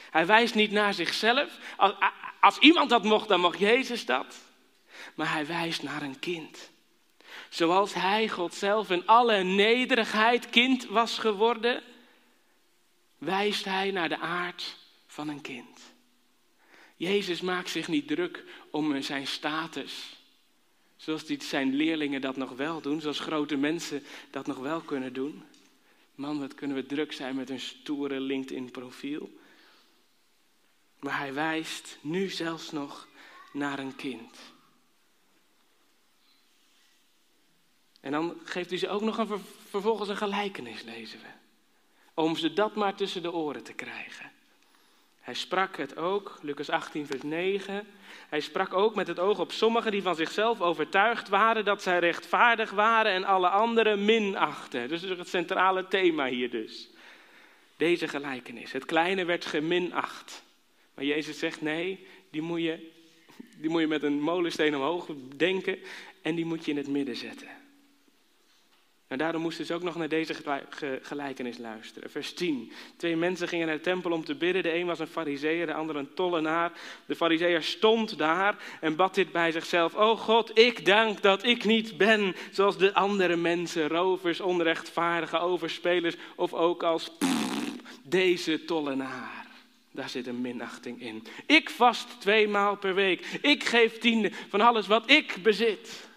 Hij 0.09 0.25
wijst 0.25 0.55
niet 0.55 0.71
naar 0.71 0.93
zichzelf. 0.93 1.57
Als, 1.77 1.93
als 2.39 2.57
iemand 2.57 2.89
dat 2.89 3.03
mocht, 3.03 3.27
dan 3.27 3.39
mocht 3.39 3.59
Jezus 3.59 4.05
dat. 4.05 4.35
Maar 5.15 5.31
hij 5.31 5.45
wijst 5.45 5.83
naar 5.83 6.01
een 6.01 6.19
kind. 6.19 6.71
Zoals 7.49 7.93
hij, 7.93 8.29
God 8.29 8.53
zelf, 8.53 8.89
in 8.89 9.07
alle 9.07 9.43
nederigheid 9.43 10.49
kind 10.49 10.85
was 10.85 11.17
geworden, 11.17 11.83
wijst 13.17 13.65
hij 13.65 13.91
naar 13.91 14.09
de 14.09 14.19
aard 14.19 14.77
van 15.07 15.27
een 15.27 15.41
kind. 15.41 15.79
Jezus 16.95 17.41
maakt 17.41 17.69
zich 17.69 17.87
niet 17.87 18.07
druk 18.07 18.43
om 18.71 19.01
zijn 19.01 19.27
status. 19.27 20.17
Zoals 20.97 21.25
zijn 21.25 21.75
leerlingen 21.75 22.21
dat 22.21 22.35
nog 22.35 22.51
wel 22.51 22.81
doen, 22.81 23.01
zoals 23.01 23.19
grote 23.19 23.55
mensen 23.55 24.03
dat 24.29 24.47
nog 24.47 24.57
wel 24.57 24.81
kunnen 24.81 25.13
doen. 25.13 25.43
Man, 26.15 26.39
wat 26.39 26.55
kunnen 26.55 26.75
we 26.75 26.85
druk 26.85 27.11
zijn 27.11 27.35
met 27.35 27.49
een 27.49 27.59
stoere 27.59 28.19
LinkedIn-profiel. 28.19 29.38
Maar 30.99 31.17
hij 31.17 31.33
wijst 31.33 31.97
nu 32.01 32.29
zelfs 32.29 32.71
nog 32.71 33.07
naar 33.53 33.79
een 33.79 33.95
kind. 33.95 34.37
En 38.01 38.11
dan 38.11 38.39
geeft 38.43 38.69
hij 38.69 38.79
ze 38.79 38.89
ook 38.89 39.01
nog 39.01 39.17
een, 39.17 39.43
vervolgens 39.69 40.09
een 40.09 40.17
gelijkenis, 40.17 40.83
lezen 40.83 41.19
we. 41.19 41.27
Om 42.13 42.35
ze 42.35 42.53
dat 42.53 42.75
maar 42.75 42.95
tussen 42.95 43.21
de 43.21 43.33
oren 43.33 43.63
te 43.63 43.73
krijgen. 43.73 44.31
Hij 45.19 45.33
sprak 45.33 45.77
het 45.77 45.97
ook, 45.97 46.39
Lucas 46.41 46.69
18, 46.69 47.05
vers 47.05 47.21
9. 47.21 47.87
Hij 48.29 48.39
sprak 48.39 48.73
ook 48.73 48.95
met 48.95 49.07
het 49.07 49.19
oog 49.19 49.39
op 49.39 49.51
sommigen 49.51 49.91
die 49.91 50.01
van 50.01 50.15
zichzelf 50.15 50.61
overtuigd 50.61 51.29
waren 51.29 51.65
dat 51.65 51.81
zij 51.81 51.99
rechtvaardig 51.99 52.71
waren 52.71 53.11
en 53.11 53.23
alle 53.23 53.49
anderen 53.49 54.05
minachten. 54.05 54.87
Dus 54.87 55.01
dat 55.01 55.11
is 55.11 55.17
het 55.17 55.27
centrale 55.27 55.87
thema 55.87 56.25
hier 56.25 56.49
dus. 56.49 56.89
Deze 57.77 58.07
gelijkenis. 58.07 58.71
Het 58.71 58.85
kleine 58.85 59.25
werd 59.25 59.45
geminacht. 59.45 60.43
Maar 60.99 61.07
Jezus 61.07 61.39
zegt 61.39 61.61
nee, 61.61 62.07
die 62.29 62.41
moet 62.41 62.61
je, 62.61 62.89
die 63.57 63.69
moet 63.69 63.81
je 63.81 63.87
met 63.87 64.03
een 64.03 64.21
molensteen 64.21 64.75
omhoog 64.75 65.07
denken 65.35 65.77
en 66.21 66.35
die 66.35 66.45
moet 66.45 66.65
je 66.65 66.71
in 66.71 66.77
het 66.77 66.87
midden 66.87 67.15
zetten. 67.15 67.47
En 69.07 69.17
daarom 69.17 69.41
moesten 69.41 69.65
ze 69.65 69.73
ook 69.73 69.83
nog 69.83 69.95
naar 69.95 70.09
deze 70.09 70.35
gelijkenis 71.01 71.57
luisteren. 71.57 72.09
Vers 72.09 72.33
10. 72.33 72.71
Twee 72.97 73.15
mensen 73.15 73.47
gingen 73.47 73.67
naar 73.67 73.75
de 73.75 73.81
tempel 73.81 74.11
om 74.11 74.25
te 74.25 74.35
bidden. 74.35 74.63
De 74.63 74.73
een 74.73 74.85
was 74.85 74.99
een 74.99 75.07
fariseer, 75.07 75.65
de 75.65 75.73
ander 75.73 75.95
een 75.95 76.13
tollenaar. 76.13 76.71
De 77.05 77.15
fariseer 77.15 77.63
stond 77.63 78.17
daar 78.17 78.77
en 78.81 78.95
bad 78.95 79.15
dit 79.15 79.31
bij 79.31 79.51
zichzelf. 79.51 79.95
O 79.95 80.15
God, 80.15 80.57
ik 80.57 80.85
dank 80.85 81.21
dat 81.21 81.43
ik 81.43 81.63
niet 81.63 81.97
ben 81.97 82.35
zoals 82.51 82.77
de 82.77 82.93
andere 82.93 83.35
mensen. 83.35 83.87
Rovers, 83.87 84.39
onrechtvaardige 84.39 85.39
overspelers 85.39 86.15
of 86.35 86.53
ook 86.53 86.83
als 86.83 87.11
deze 88.03 88.65
tollenaar. 88.65 89.38
Daar 89.91 90.09
zit 90.09 90.27
een 90.27 90.41
minachting 90.41 91.01
in. 91.01 91.27
Ik 91.45 91.69
vast 91.69 92.21
twee 92.21 92.47
maal 92.47 92.75
per 92.77 92.95
week. 92.95 93.25
Ik 93.41 93.63
geef 93.63 93.97
tiende 93.97 94.31
van 94.49 94.61
alles 94.61 94.87
wat 94.87 95.09
ik 95.09 95.37
bezit. 95.43 96.09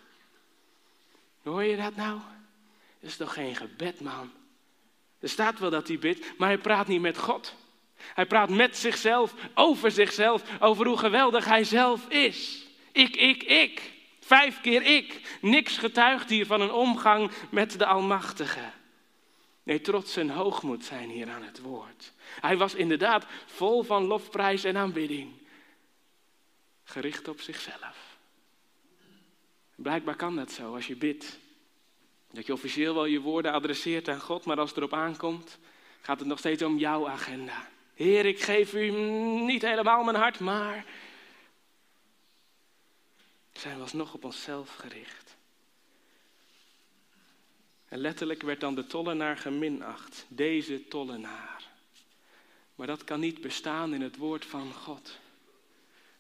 Hoor 1.43 1.65
je 1.65 1.77
dat 1.77 1.97
nou? 1.97 2.19
Dat 3.01 3.11
is 3.11 3.17
toch 3.17 3.33
geen 3.33 3.57
gebed, 3.57 4.01
man? 4.01 4.33
Er 5.21 5.29
staat 5.29 5.59
wel 5.59 5.71
dat 5.71 5.89
hij 5.89 5.99
bidt, 5.99 6.39
maar 6.39 6.49
hij 6.49 6.59
praat 6.59 6.87
niet 6.87 7.01
met 7.01 7.19
God. 7.19 7.55
Hij 7.97 8.27
praat 8.27 8.49
met 8.49 8.77
zichzelf, 8.77 9.35
over 9.55 9.91
zichzelf, 9.91 10.43
over 10.61 10.87
hoe 10.87 10.97
geweldig 10.97 11.45
hij 11.45 11.65
zelf 11.65 12.09
is. 12.09 12.67
Ik, 12.93 13.17
ik, 13.17 13.43
ik. 13.43 13.93
Vijf 14.21 14.61
keer 14.61 14.83
ik. 14.83 15.21
Niks 15.41 15.79
getuigt 15.79 16.31
hier 16.31 16.47
van 16.47 16.61
een 16.61 16.73
omgang 16.73 17.31
met 17.51 17.79
de 17.79 17.87
Almachtige. 17.87 18.71
Nee, 19.63 19.81
trots 19.81 20.17
en 20.17 20.31
hoogmoed 20.31 20.85
zijn 20.85 21.11
hier 21.11 21.29
aan 21.29 21.43
het 21.43 21.61
woord. 21.61 22.13
Hij 22.41 22.57
was 22.57 22.75
inderdaad 22.75 23.27
vol 23.47 23.83
van 23.83 24.05
lofprijs 24.05 24.65
en 24.65 24.77
aanbidding. 24.77 25.33
Gericht 26.85 27.29
op 27.29 27.41
zichzelf. 27.41 28.17
Blijkbaar 29.75 30.17
kan 30.17 30.37
dat 30.37 30.53
zo 30.53 30.75
als 30.75 30.87
je 30.87 30.97
bidt. 30.97 31.39
Dat 32.31 32.47
je 32.47 32.53
officieel 32.53 32.95
wel 32.95 33.05
je 33.05 33.21
woorden 33.21 33.53
adresseert 33.53 34.09
aan 34.09 34.21
God, 34.21 34.45
maar 34.45 34.59
als 34.59 34.69
het 34.69 34.79
erop 34.79 34.95
aankomt, 34.95 35.59
gaat 36.01 36.19
het 36.19 36.29
nog 36.29 36.39
steeds 36.39 36.63
om 36.63 36.79
jouw 36.79 37.09
agenda. 37.09 37.69
Heer, 37.95 38.27
ik 38.27 38.43
geef 38.43 38.75
u 38.75 38.91
niet 39.45 39.63
helemaal 39.63 40.05
mijn 40.05 40.17
hart, 40.17 40.39
maar 40.39 40.85
zijn 43.53 43.77
we 43.77 43.83
alsnog 43.83 44.15
op 44.15 44.25
onszelf 44.25 44.75
gericht. 44.75 45.22
En 47.93 47.99
letterlijk 47.99 48.43
werd 48.43 48.61
dan 48.61 48.75
de 48.75 48.87
tollenaar 48.87 49.37
geminacht, 49.37 50.27
deze 50.29 50.89
tollenaar. 50.89 51.63
Maar 52.75 52.87
dat 52.87 53.05
kan 53.05 53.21
niet 53.21 53.41
bestaan 53.41 53.95
in 53.95 54.01
het 54.01 54.17
woord 54.17 54.45
van 54.45 54.73
God. 54.73 55.19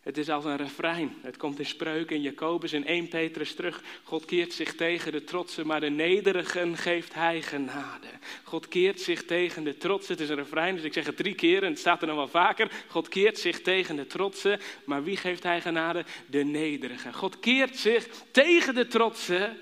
Het 0.00 0.18
is 0.18 0.28
als 0.28 0.44
een 0.44 0.56
refrein. 0.56 1.16
Het 1.20 1.36
komt 1.36 1.58
in 1.58 1.66
spreuken 1.66 2.16
in 2.16 2.22
Jacobus 2.22 2.72
in 2.72 2.86
1 2.86 3.08
Petrus 3.08 3.54
terug. 3.54 3.82
God 4.02 4.24
keert 4.24 4.52
zich 4.52 4.74
tegen 4.74 5.12
de 5.12 5.24
trotsen, 5.24 5.66
maar 5.66 5.80
de 5.80 5.90
nederigen 5.90 6.76
geeft 6.76 7.14
hij 7.14 7.42
genade. 7.42 8.08
God 8.42 8.68
keert 8.68 9.00
zich 9.00 9.24
tegen 9.24 9.64
de 9.64 9.76
trotsen. 9.76 10.12
Het 10.12 10.22
is 10.22 10.28
een 10.28 10.36
refrein, 10.36 10.74
dus 10.74 10.84
ik 10.84 10.92
zeg 10.92 11.06
het 11.06 11.16
drie 11.16 11.34
keer 11.34 11.62
en 11.62 11.70
het 11.70 11.78
staat 11.78 12.00
er 12.00 12.06
nog 12.06 12.16
wel 12.16 12.28
vaker. 12.28 12.70
God 12.88 13.08
keert 13.08 13.38
zich 13.38 13.62
tegen 13.62 13.96
de 13.96 14.06
trotsen, 14.06 14.60
maar 14.84 15.04
wie 15.04 15.16
geeft 15.16 15.42
hij 15.42 15.60
genade? 15.60 16.04
De 16.26 16.44
nederigen. 16.44 17.14
God 17.14 17.40
keert 17.40 17.76
zich 17.76 18.08
tegen 18.30 18.74
de 18.74 18.86
trotsen, 18.86 19.56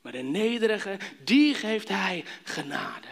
Maar 0.00 0.12
de 0.12 0.22
nederige, 0.22 0.98
die 1.24 1.54
geeft 1.54 1.88
hij 1.88 2.24
genade. 2.44 3.08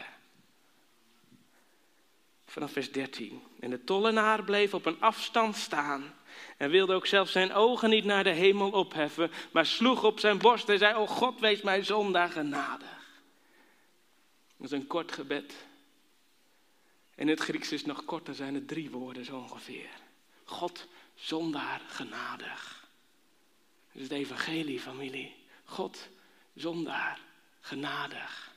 Vanaf 2.44 2.72
vers 2.72 2.92
13. 2.92 3.42
En 3.61 3.70
de 3.70 3.85
tollenaar 3.85 4.44
bleef 4.44 4.74
op 4.74 4.87
een 4.87 5.01
afstand 5.01 5.57
staan. 5.57 6.14
En 6.57 6.70
wilde 6.70 6.94
ook 6.94 7.07
zelfs 7.07 7.33
zijn 7.33 7.53
ogen 7.53 7.90
niet 7.90 8.05
naar 8.05 8.24
de 8.24 8.31
hemel 8.31 8.70
opheffen. 8.70 9.31
Maar 9.53 9.66
sloeg 9.66 10.05
op 10.05 10.20
zijn 10.20 10.38
borst 10.38 10.68
en 10.68 10.79
zei: 10.79 10.94
O 10.94 11.07
God, 11.07 11.40
wees 11.40 11.62
mij 11.62 11.85
zondaar 11.85 12.29
genadig. 12.29 13.22
Dat 14.57 14.66
is 14.66 14.79
een 14.79 14.87
kort 14.87 15.12
gebed. 15.12 15.55
In 17.14 17.29
het 17.29 17.40
Grieks 17.40 17.72
is 17.72 17.79
het 17.79 17.88
nog 17.88 18.05
korter, 18.05 18.35
zijn 18.35 18.55
het 18.55 18.68
drie 18.68 18.90
woorden 18.90 19.24
zo 19.24 19.37
ongeveer. 19.37 19.88
God, 20.44 20.87
zondaar, 21.14 21.81
genadig. 21.87 22.88
Is 23.92 24.03
het 24.03 24.12
evangelie, 24.12 24.81
familie. 24.81 25.35
God, 25.64 26.09
zondaar, 26.61 27.21
genadig. 27.61 28.53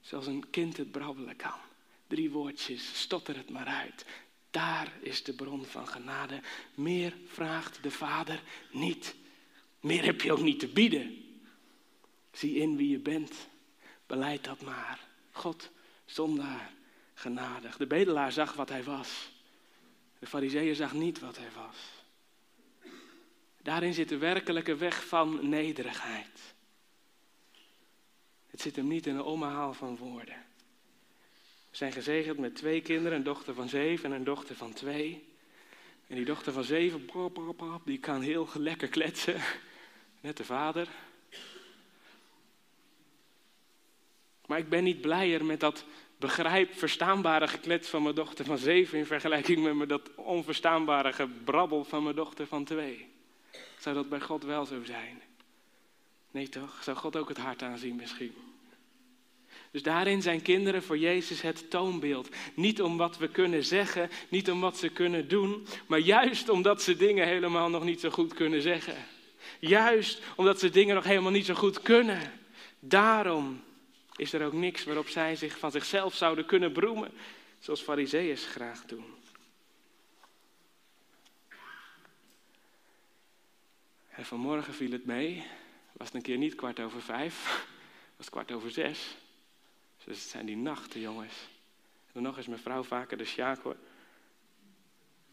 Zoals 0.00 0.26
een 0.26 0.50
kind 0.50 0.76
het 0.76 0.90
brabbelen 0.90 1.36
kan. 1.36 1.58
Drie 2.06 2.30
woordjes, 2.30 3.00
stotter 3.00 3.36
het 3.36 3.50
maar 3.50 3.66
uit. 3.66 4.04
Daar 4.50 4.92
is 5.00 5.22
de 5.22 5.32
bron 5.32 5.64
van 5.64 5.88
genade. 5.88 6.40
Meer 6.74 7.14
vraagt 7.26 7.82
de 7.82 7.90
Vader 7.90 8.42
niet. 8.70 9.14
Meer 9.80 10.04
heb 10.04 10.20
je 10.20 10.32
ook 10.32 10.40
niet 10.40 10.58
te 10.58 10.68
bieden. 10.68 11.24
Zie 12.32 12.54
in 12.54 12.76
wie 12.76 12.90
je 12.90 12.98
bent. 12.98 13.48
Beleid 14.06 14.44
dat 14.44 14.62
maar. 14.62 15.06
God, 15.30 15.70
zondaar, 16.04 16.72
genadig. 17.14 17.76
De 17.76 17.86
bedelaar 17.86 18.32
zag 18.32 18.52
wat 18.52 18.68
hij 18.68 18.84
was. 18.84 19.30
De 20.18 20.26
fariseeër 20.26 20.74
zag 20.74 20.92
niet 20.92 21.20
wat 21.20 21.36
hij 21.36 21.50
was. 21.54 21.76
Daarin 23.62 23.94
zit 23.94 24.08
de 24.08 24.18
werkelijke 24.18 24.76
weg 24.76 25.06
van 25.06 25.48
nederigheid. 25.48 26.56
Het 28.58 28.66
zit 28.66 28.76
hem 28.76 28.88
niet 28.88 29.06
in 29.06 29.14
een 29.14 29.22
omhaal 29.22 29.74
van 29.74 29.96
woorden. 29.96 30.36
We 31.70 31.76
zijn 31.76 31.92
gezegend 31.92 32.38
met 32.38 32.54
twee 32.54 32.80
kinderen, 32.80 33.18
een 33.18 33.24
dochter 33.24 33.54
van 33.54 33.68
zeven 33.68 34.04
en 34.04 34.16
een 34.16 34.24
dochter 34.24 34.56
van 34.56 34.72
twee. 34.72 35.24
En 36.06 36.16
die 36.16 36.24
dochter 36.24 36.52
van 36.52 36.64
zeven, 36.64 37.08
die 37.84 37.98
kan 37.98 38.20
heel 38.20 38.48
lekker 38.54 38.88
kletsen, 38.88 39.40
net 40.20 40.36
de 40.36 40.44
vader. 40.44 40.88
Maar 44.46 44.58
ik 44.58 44.68
ben 44.68 44.84
niet 44.84 45.00
blijer 45.00 45.44
met 45.44 45.60
dat 45.60 45.84
begrijp 46.16 46.74
verstaanbare 46.74 47.48
geklets 47.48 47.88
van 47.88 48.02
mijn 48.02 48.14
dochter 48.14 48.44
van 48.44 48.58
zeven 48.58 48.98
in 48.98 49.06
vergelijking 49.06 49.76
met 49.76 49.88
dat 49.88 50.14
onverstaanbare 50.14 51.12
gebrabbel 51.12 51.84
van 51.84 52.02
mijn 52.02 52.16
dochter 52.16 52.46
van 52.46 52.64
twee. 52.64 53.08
Zou 53.78 53.94
dat 53.94 54.08
bij 54.08 54.20
God 54.20 54.44
wel 54.44 54.66
zo 54.66 54.84
zijn? 54.84 55.22
Nee 56.30 56.48
toch? 56.48 56.82
Zou 56.82 56.96
God 56.96 57.16
ook 57.16 57.28
het 57.28 57.38
hart 57.38 57.62
aanzien 57.62 57.96
misschien? 57.96 58.47
Dus 59.70 59.82
daarin 59.82 60.22
zijn 60.22 60.42
kinderen 60.42 60.82
voor 60.82 60.98
Jezus 60.98 61.40
het 61.40 61.70
toonbeeld. 61.70 62.28
Niet 62.54 62.82
om 62.82 62.96
wat 62.96 63.18
we 63.18 63.28
kunnen 63.28 63.64
zeggen, 63.64 64.10
niet 64.28 64.50
om 64.50 64.60
wat 64.60 64.78
ze 64.78 64.88
kunnen 64.88 65.28
doen, 65.28 65.66
maar 65.86 65.98
juist 65.98 66.48
omdat 66.48 66.82
ze 66.82 66.96
dingen 66.96 67.26
helemaal 67.26 67.70
nog 67.70 67.84
niet 67.84 68.00
zo 68.00 68.10
goed 68.10 68.34
kunnen 68.34 68.62
zeggen. 68.62 68.94
Juist 69.60 70.22
omdat 70.36 70.58
ze 70.58 70.70
dingen 70.70 70.94
nog 70.94 71.04
helemaal 71.04 71.32
niet 71.32 71.46
zo 71.46 71.54
goed 71.54 71.82
kunnen. 71.82 72.32
Daarom 72.80 73.62
is 74.16 74.32
er 74.32 74.44
ook 74.44 74.52
niks 74.52 74.84
waarop 74.84 75.08
zij 75.08 75.36
zich 75.36 75.58
van 75.58 75.70
zichzelf 75.70 76.14
zouden 76.14 76.46
kunnen 76.46 76.72
beroemen, 76.72 77.12
zoals 77.58 77.80
fariseeërs 77.80 78.46
graag 78.46 78.84
doen. 78.84 79.04
En 84.08 84.24
vanmorgen 84.24 84.74
viel 84.74 84.90
het 84.90 85.04
mee, 85.04 85.44
was 85.92 86.06
het 86.06 86.16
een 86.16 86.22
keer 86.22 86.38
niet 86.38 86.54
kwart 86.54 86.80
over 86.80 87.02
vijf, 87.02 87.66
was 88.16 88.30
kwart 88.30 88.52
over 88.52 88.70
zes. 88.70 89.16
Dus 90.08 90.20
het 90.20 90.30
zijn 90.30 90.46
die 90.46 90.56
nachten, 90.56 91.00
jongens. 91.00 91.34
En 92.12 92.22
nog 92.22 92.38
is 92.38 92.46
mijn 92.46 92.60
vrouw 92.60 92.82
vaker 92.82 93.16
de 93.16 93.24
sjaak 93.24 93.62
hoor. 93.62 93.76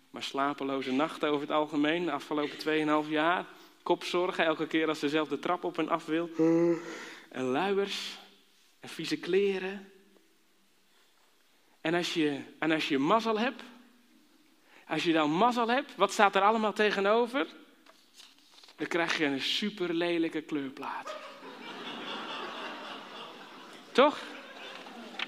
Maar 0.10 0.24
slapeloze 0.24 0.92
nachten 0.92 1.30
over 1.30 1.42
het 1.42 1.52
algemeen, 1.52 2.06
de 2.06 2.12
afgelopen 2.12 3.04
2,5 3.06 3.10
jaar. 3.10 3.46
Kopzorgen, 3.84 4.46
elke 4.46 4.68
keer 4.68 4.88
als 4.88 5.00
ze 5.00 5.10
zelf 5.10 5.28
de 5.28 5.40
trap 5.40 5.64
op 5.64 5.78
en 5.78 5.90
af 5.90 6.06
wil. 6.06 6.30
En 7.30 7.44
luiers 7.44 8.18
en 8.80 8.90
vieze 8.90 9.18
kleren. 9.18 9.92
En 11.82 11.94
als 11.94 12.14
je, 12.14 12.42
en 12.60 12.72
als 12.72 12.88
je 12.88 12.98
mazzel 12.98 13.40
hebt, 13.40 13.64
als 14.88 15.04
je 15.04 15.14
dan 15.14 15.32
mazzel 15.32 15.68
hebt, 15.68 15.96
wat 15.96 16.12
staat 16.12 16.36
er 16.36 16.42
allemaal 16.42 16.74
tegenover? 16.74 17.48
Dan 18.76 18.88
krijg 18.88 19.18
je 19.18 19.26
een 19.26 19.42
super 19.42 19.94
lelijke 19.94 20.42
kleurplaat. 20.42 21.16
Toch? 23.92 24.34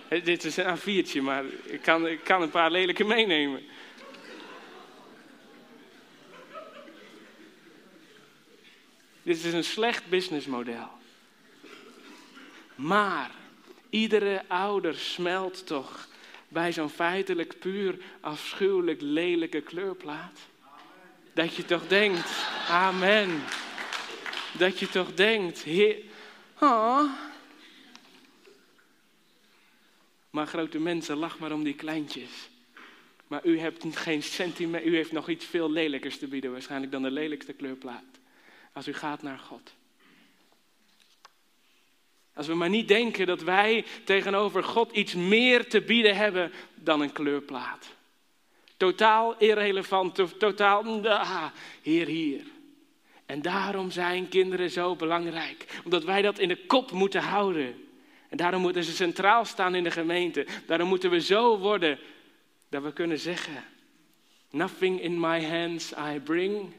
Dit 0.10 0.44
is 0.44 0.58
een 0.58 0.78
A4'tje, 0.78 1.22
maar 1.22 1.44
ik 1.64 1.82
kan, 1.82 2.08
ik 2.08 2.24
kan 2.24 2.42
een 2.42 2.50
paar 2.50 2.72
lelijke 2.72 3.04
meenemen. 3.04 3.66
Dit 9.24 9.44
is 9.44 9.54
een 9.54 9.64
slecht 9.64 10.10
businessmodel. 10.10 10.90
Maar 12.76 13.32
iedere 13.90 14.44
ouder 14.48 14.96
smelt 14.96 15.68
toch 15.68 16.08
bij 16.48 16.74
zo'n 16.74 16.90
feitelijk 16.90 17.60
puur 17.60 17.98
afschuwelijk 18.20 19.02
lelijke 19.02 19.62
kleurplaat. 19.62 20.40
Dat 21.34 21.56
je 21.56 21.66
toch 21.66 21.88
denkt, 21.88 22.30
amen. 22.70 23.44
Dat 24.52 24.80
je 24.80 24.90
toch 24.90 25.14
denkt, 25.14 25.62
heer, 25.62 25.96
oh, 26.60 27.12
maar 30.38 30.48
grote 30.48 30.80
mensen, 30.80 31.18
lach 31.18 31.40
maar 31.40 31.52
om 31.52 31.64
die 31.64 31.74
kleintjes. 31.74 32.50
Maar 33.28 33.46
u 33.46 33.60
hebt 33.60 33.86
geen 33.96 34.24
centimeter, 34.24 34.88
u 34.88 34.96
heeft 34.96 35.12
nog 35.12 35.30
iets 35.30 35.46
veel 35.46 35.72
lelijkers 35.72 36.18
te 36.18 36.28
bieden 36.28 36.52
waarschijnlijk 36.52 36.92
dan 36.92 37.02
de 37.02 37.12
lelijkste 37.12 37.54
kleurplaat. 37.54 38.04
Als 38.74 38.88
u 38.88 38.94
gaat 38.94 39.22
naar 39.22 39.40
God. 39.40 39.74
Als 42.34 42.48
we 42.48 42.54
maar 42.54 42.70
niet 42.70 42.88
denken 42.88 43.28
dat 43.28 43.42
wij 43.42 43.86
tegenover 44.04 44.64
God 44.64 44.92
iets 44.92 45.14
meer 45.14 45.70
te 45.70 45.82
bieden 45.82 46.16
hebben 46.16 46.52
dan 46.76 47.02
een 47.02 47.12
kleurplaat. 47.12 47.96
Totaal 48.78 49.36
irrelevant, 49.38 50.40
totaal, 50.40 51.08
ah, 51.08 51.46
hier, 51.82 52.08
hier. 52.08 52.44
En 53.26 53.42
daarom 53.42 53.92
zijn 53.92 54.30
kinderen 54.30 54.70
zo 54.70 54.96
belangrijk. 54.96 55.66
Omdat 55.84 56.04
wij 56.04 56.22
dat 56.22 56.40
in 56.40 56.48
de 56.48 56.66
kop 56.66 56.92
moeten 56.92 57.22
houden. 57.22 57.87
En 58.30 58.38
daarom 58.38 58.62
moeten 58.62 58.84
ze 58.84 58.92
centraal 58.92 59.46
staan 59.46 59.76
in 59.76 59.84
de 59.84 59.92
gemeente. 59.92 60.48
Daarom 60.66 60.88
moeten 60.88 61.10
we 61.10 61.22
zo 61.22 61.58
worden 61.58 62.00
dat 62.70 62.84
we 62.84 62.94
kunnen 62.94 63.20
zeggen: 63.20 63.64
Nothing 64.50 65.02
in 65.02 65.20
my 65.20 65.46
hands 65.46 65.92
I 65.92 66.20
bring, 66.20 66.74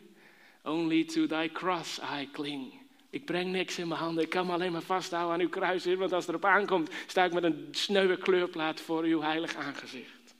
only 0.62 1.04
to 1.04 1.26
thy 1.26 1.48
cross 1.52 2.00
I 2.20 2.28
cling. 2.32 2.72
Ik 3.10 3.24
breng 3.24 3.50
niks 3.52 3.78
in 3.78 3.88
mijn 3.88 4.00
handen, 4.00 4.24
ik 4.24 4.30
kan 4.30 4.46
me 4.46 4.52
alleen 4.52 4.72
maar 4.72 4.82
vasthouden 4.82 5.34
aan 5.34 5.40
uw 5.40 5.48
kruis, 5.48 5.84
want 5.84 6.12
als 6.12 6.26
het 6.26 6.28
erop 6.28 6.44
aankomt, 6.44 6.90
sta 7.06 7.24
ik 7.24 7.32
met 7.32 7.42
een 7.42 7.68
sneuwe 7.70 8.16
kleurplaat 8.16 8.80
voor 8.80 9.02
uw 9.02 9.20
heilig 9.20 9.54
aangezicht. 9.54 10.34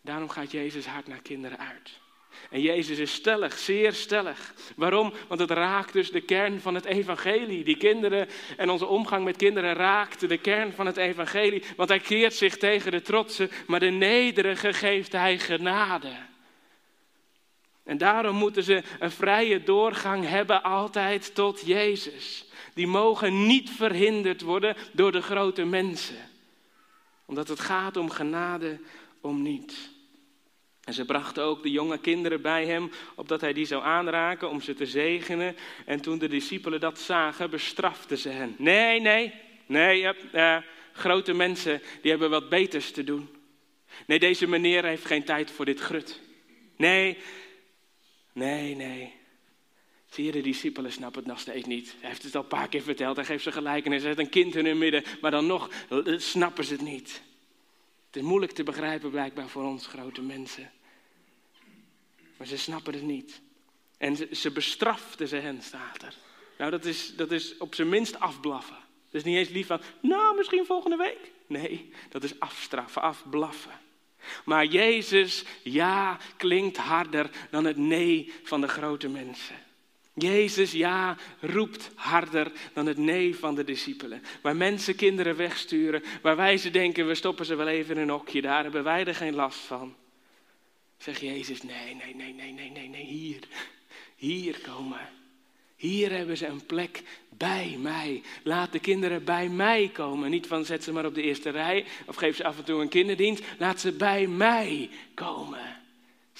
Daarom 0.00 0.28
gaat 0.28 0.50
Jezus 0.50 0.86
hart 0.86 1.06
naar 1.06 1.22
kinderen 1.22 1.58
uit. 1.58 2.00
En 2.50 2.60
Jezus 2.60 2.98
is 2.98 3.12
stellig, 3.12 3.58
zeer 3.58 3.92
stellig. 3.92 4.54
Waarom? 4.76 5.12
Want 5.28 5.40
het 5.40 5.50
raakt 5.50 5.92
dus 5.92 6.10
de 6.10 6.20
kern 6.20 6.60
van 6.60 6.74
het 6.74 6.84
evangelie. 6.84 7.64
Die 7.64 7.76
kinderen 7.76 8.28
en 8.56 8.70
onze 8.70 8.86
omgang 8.86 9.24
met 9.24 9.36
kinderen 9.36 9.74
raakt 9.74 10.28
de 10.28 10.38
kern 10.38 10.72
van 10.72 10.86
het 10.86 10.96
evangelie. 10.96 11.62
Want 11.76 11.88
hij 11.88 12.00
keert 12.00 12.34
zich 12.34 12.56
tegen 12.56 12.90
de 12.90 13.02
trotsen, 13.02 13.50
maar 13.66 13.80
de 13.80 13.90
nederige 13.90 14.72
geeft 14.72 15.12
hij 15.12 15.38
genade. 15.38 16.12
En 17.84 17.98
daarom 17.98 18.36
moeten 18.36 18.62
ze 18.62 18.82
een 18.98 19.10
vrije 19.10 19.62
doorgang 19.62 20.28
hebben 20.28 20.62
altijd 20.62 21.34
tot 21.34 21.66
Jezus. 21.66 22.44
Die 22.74 22.86
mogen 22.86 23.46
niet 23.46 23.70
verhinderd 23.70 24.40
worden 24.40 24.76
door 24.92 25.12
de 25.12 25.22
grote 25.22 25.64
mensen. 25.64 26.30
Omdat 27.24 27.48
het 27.48 27.60
gaat 27.60 27.96
om 27.96 28.10
genade, 28.10 28.80
om 29.20 29.42
niets. 29.42 29.91
En 30.84 30.94
ze 30.94 31.04
brachten 31.04 31.42
ook 31.42 31.62
de 31.62 31.70
jonge 31.70 31.98
kinderen 31.98 32.42
bij 32.42 32.66
hem, 32.66 32.90
opdat 33.14 33.40
hij 33.40 33.52
die 33.52 33.64
zou 33.64 33.82
aanraken 33.82 34.50
om 34.50 34.60
ze 34.60 34.74
te 34.74 34.86
zegenen. 34.86 35.56
En 35.86 36.00
toen 36.00 36.18
de 36.18 36.28
discipelen 36.28 36.80
dat 36.80 36.98
zagen, 36.98 37.50
bestraften 37.50 38.18
ze 38.18 38.28
hen. 38.28 38.54
Nee, 38.58 39.00
nee, 39.00 39.32
nee, 39.66 40.08
uh, 40.34 40.56
grote 40.92 41.32
mensen, 41.32 41.82
die 42.00 42.10
hebben 42.10 42.30
wat 42.30 42.48
beters 42.48 42.90
te 42.90 43.04
doen. 43.04 43.28
Nee, 44.06 44.18
deze 44.18 44.46
meneer 44.46 44.84
heeft 44.84 45.04
geen 45.04 45.24
tijd 45.24 45.50
voor 45.50 45.64
dit 45.64 45.80
grut. 45.80 46.20
Nee, 46.76 47.18
nee, 48.32 48.74
nee. 48.74 49.12
Zie 50.06 50.24
je, 50.24 50.32
de 50.32 50.40
discipelen 50.40 50.92
snappen 50.92 51.20
het 51.20 51.30
nog 51.30 51.40
steeds 51.40 51.66
niet. 51.66 51.94
Hij 52.00 52.08
heeft 52.08 52.22
het 52.22 52.34
al 52.34 52.42
een 52.42 52.48
paar 52.48 52.68
keer 52.68 52.82
verteld, 52.82 53.16
hij 53.16 53.24
geeft 53.24 53.42
ze 53.42 53.52
gelijk 53.52 53.84
en 53.84 53.90
hij 53.90 54.00
zet 54.00 54.18
een 54.18 54.28
kind 54.28 54.56
in 54.56 54.66
hun 54.66 54.78
midden. 54.78 55.04
Maar 55.20 55.30
dan 55.30 55.46
nog 55.46 55.70
eh, 55.88 56.18
snappen 56.18 56.64
ze 56.64 56.72
het 56.72 56.82
niet. 56.82 57.22
Het 58.12 58.22
is 58.22 58.28
moeilijk 58.28 58.52
te 58.52 58.62
begrijpen 58.62 59.10
blijkbaar 59.10 59.48
voor 59.48 59.64
ons 59.64 59.86
grote 59.86 60.22
mensen. 60.22 60.70
Maar 62.36 62.46
ze 62.46 62.58
snappen 62.58 62.92
het 62.92 63.02
niet. 63.02 63.40
En 63.98 64.36
ze, 64.36 64.50
bestraften 64.50 65.28
ze 65.28 65.36
hen, 65.36 65.62
staat 65.62 66.02
er. 66.02 66.14
Nou, 66.58 66.70
dat 66.70 66.84
is, 66.84 67.16
dat 67.16 67.30
is 67.30 67.56
op 67.58 67.74
zijn 67.74 67.88
minst 67.88 68.20
afblaffen. 68.20 68.76
Dat 69.10 69.20
is 69.20 69.24
niet 69.24 69.36
eens 69.36 69.48
lief 69.48 69.66
van, 69.66 69.80
nou, 70.00 70.36
misschien 70.36 70.66
volgende 70.66 70.96
week. 70.96 71.30
Nee, 71.46 71.92
dat 72.08 72.24
is 72.24 72.40
afstraffen, 72.40 73.02
afblaffen. 73.02 73.80
Maar 74.44 74.66
Jezus, 74.66 75.44
ja, 75.62 76.18
klinkt 76.36 76.76
harder 76.76 77.30
dan 77.50 77.64
het 77.64 77.76
nee 77.76 78.32
van 78.42 78.60
de 78.60 78.68
grote 78.68 79.08
mensen. 79.08 79.56
Jezus, 80.14 80.72
ja, 80.72 81.16
roept 81.40 81.90
harder 81.94 82.52
dan 82.72 82.86
het 82.86 82.96
nee 82.96 83.36
van 83.36 83.54
de 83.54 83.64
discipelen. 83.64 84.22
Waar 84.42 84.56
mensen 84.56 84.96
kinderen 84.96 85.36
wegsturen, 85.36 86.02
waar 86.22 86.36
wij 86.36 86.56
ze 86.56 86.70
denken, 86.70 87.06
we 87.06 87.14
stoppen 87.14 87.46
ze 87.46 87.54
wel 87.54 87.68
even 87.68 87.96
in 87.96 88.02
een 88.02 88.08
hokje, 88.08 88.40
daar 88.40 88.62
hebben 88.62 88.84
wij 88.84 89.04
er 89.04 89.14
geen 89.14 89.34
last 89.34 89.58
van. 89.58 89.94
Zeg 90.98 91.20
Jezus, 91.20 91.62
nee, 91.62 91.94
nee, 91.94 92.14
nee, 92.14 92.34
nee, 92.34 92.52
nee, 92.52 92.70
nee, 92.70 92.88
nee, 92.88 93.04
hier, 93.04 93.40
hier 94.16 94.60
komen. 94.60 95.08
Hier 95.76 96.10
hebben 96.10 96.36
ze 96.36 96.46
een 96.46 96.66
plek 96.66 97.02
bij 97.28 97.76
mij. 97.78 98.22
Laat 98.42 98.72
de 98.72 98.78
kinderen 98.78 99.24
bij 99.24 99.48
mij 99.48 99.90
komen. 99.92 100.30
Niet 100.30 100.46
van 100.46 100.64
zet 100.64 100.84
ze 100.84 100.92
maar 100.92 101.06
op 101.06 101.14
de 101.14 101.22
eerste 101.22 101.50
rij 101.50 101.84
of 102.06 102.16
geef 102.16 102.36
ze 102.36 102.44
af 102.44 102.58
en 102.58 102.64
toe 102.64 102.80
een 102.80 102.88
kinderdienst. 102.88 103.44
Laat 103.58 103.80
ze 103.80 103.92
bij 103.92 104.26
mij 104.26 104.90
komen. 105.14 105.81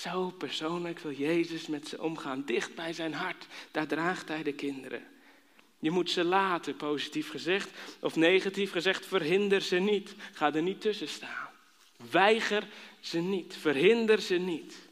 Zo 0.02 0.30
persoonlijk 0.30 0.98
wil 0.98 1.12
Jezus 1.12 1.66
met 1.66 1.88
ze 1.88 2.02
omgaan, 2.02 2.44
dicht 2.44 2.74
bij 2.74 2.92
zijn 2.92 3.14
hart. 3.14 3.46
Daar 3.70 3.86
draagt 3.86 4.28
hij 4.28 4.42
de 4.42 4.52
kinderen. 4.52 5.02
Je 5.78 5.90
moet 5.90 6.10
ze 6.10 6.24
laten, 6.24 6.76
positief 6.76 7.30
gezegd, 7.30 7.70
of 8.00 8.16
negatief 8.16 8.72
gezegd, 8.72 9.06
verhinder 9.06 9.60
ze 9.60 9.76
niet. 9.76 10.14
Ga 10.32 10.54
er 10.54 10.62
niet 10.62 10.80
tussen 10.80 11.08
staan. 11.08 11.48
Weiger 12.10 12.68
ze 13.00 13.18
niet, 13.18 13.56
verhinder 13.56 14.20
ze 14.20 14.34
niet. 14.34 14.88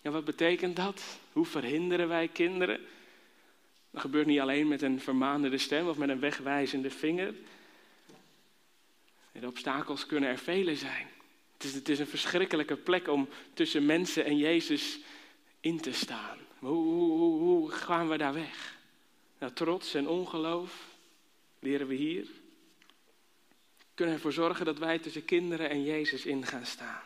Ja, 0.00 0.10
wat 0.10 0.24
betekent 0.24 0.76
dat? 0.76 1.02
Hoe 1.32 1.46
verhinderen 1.46 2.08
wij 2.08 2.28
kinderen? 2.28 2.80
Dat 3.90 4.00
gebeurt 4.00 4.26
niet 4.26 4.40
alleen 4.40 4.68
met 4.68 4.82
een 4.82 5.00
vermanende 5.00 5.58
stem 5.58 5.88
of 5.88 5.96
met 5.96 6.08
een 6.08 6.20
wegwijzende 6.20 6.90
vinger. 6.90 7.34
De 9.32 9.46
obstakels 9.46 10.06
kunnen 10.06 10.30
er 10.30 10.38
vele 10.38 10.76
zijn. 10.76 11.11
Het 11.62 11.70
is, 11.70 11.76
het 11.76 11.88
is 11.88 11.98
een 11.98 12.06
verschrikkelijke 12.06 12.76
plek 12.76 13.08
om 13.08 13.28
tussen 13.54 13.86
mensen 13.86 14.24
en 14.24 14.36
Jezus 14.36 14.98
in 15.60 15.80
te 15.80 15.92
staan. 15.92 16.38
Hoe, 16.58 16.84
hoe, 16.84 17.40
hoe 17.40 17.70
gaan 17.70 18.08
we 18.08 18.16
daar 18.16 18.34
weg? 18.34 18.76
Nou, 19.38 19.52
trots 19.52 19.94
en 19.94 20.08
ongeloof 20.08 20.96
leren 21.58 21.86
we 21.86 21.94
hier. 21.94 22.26
Kunnen 23.94 24.14
ervoor 24.14 24.32
zorgen 24.32 24.64
dat 24.64 24.78
wij 24.78 24.98
tussen 24.98 25.24
kinderen 25.24 25.70
en 25.70 25.84
Jezus 25.84 26.26
in 26.26 26.46
gaan 26.46 26.66
staan. 26.66 27.02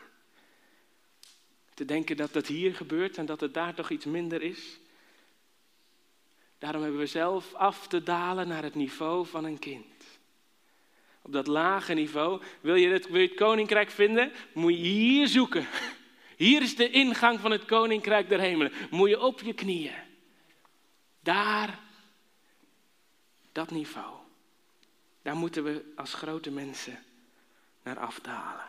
Te 1.73 1.85
denken 1.85 2.17
dat 2.17 2.33
dat 2.33 2.47
hier 2.47 2.75
gebeurt 2.75 3.17
en 3.17 3.25
dat 3.25 3.39
het 3.39 3.53
daar 3.53 3.73
toch 3.73 3.89
iets 3.89 4.05
minder 4.05 4.41
is. 4.41 4.79
Daarom 6.57 6.81
hebben 6.81 6.99
we 6.99 7.05
zelf 7.05 7.53
af 7.53 7.87
te 7.87 8.03
dalen 8.03 8.47
naar 8.47 8.63
het 8.63 8.75
niveau 8.75 9.25
van 9.25 9.45
een 9.45 9.59
kind. 9.59 9.96
Op 11.27 11.33
dat 11.33 11.47
lage 11.47 11.93
niveau, 11.93 12.41
wil 12.61 12.75
je 12.75 12.87
het, 12.87 13.07
wil 13.07 13.21
je 13.21 13.27
het 13.27 13.37
koninkrijk 13.37 13.89
vinden, 13.89 14.31
moet 14.53 14.73
je 14.73 14.79
hier 14.79 15.27
zoeken. 15.27 15.67
Hier 16.37 16.61
is 16.61 16.75
de 16.75 16.89
ingang 16.89 17.39
van 17.39 17.51
het 17.51 17.65
koninkrijk 17.65 18.29
der 18.29 18.39
hemelen. 18.39 18.71
Moet 18.89 19.09
je 19.09 19.21
op 19.21 19.41
je 19.41 19.53
knieën. 19.53 19.95
Daar, 21.19 21.79
dat 23.51 23.71
niveau. 23.71 24.15
Daar 25.21 25.35
moeten 25.35 25.63
we 25.63 25.91
als 25.95 26.13
grote 26.13 26.51
mensen 26.51 27.03
naar 27.83 27.99
afdalen. 27.99 28.65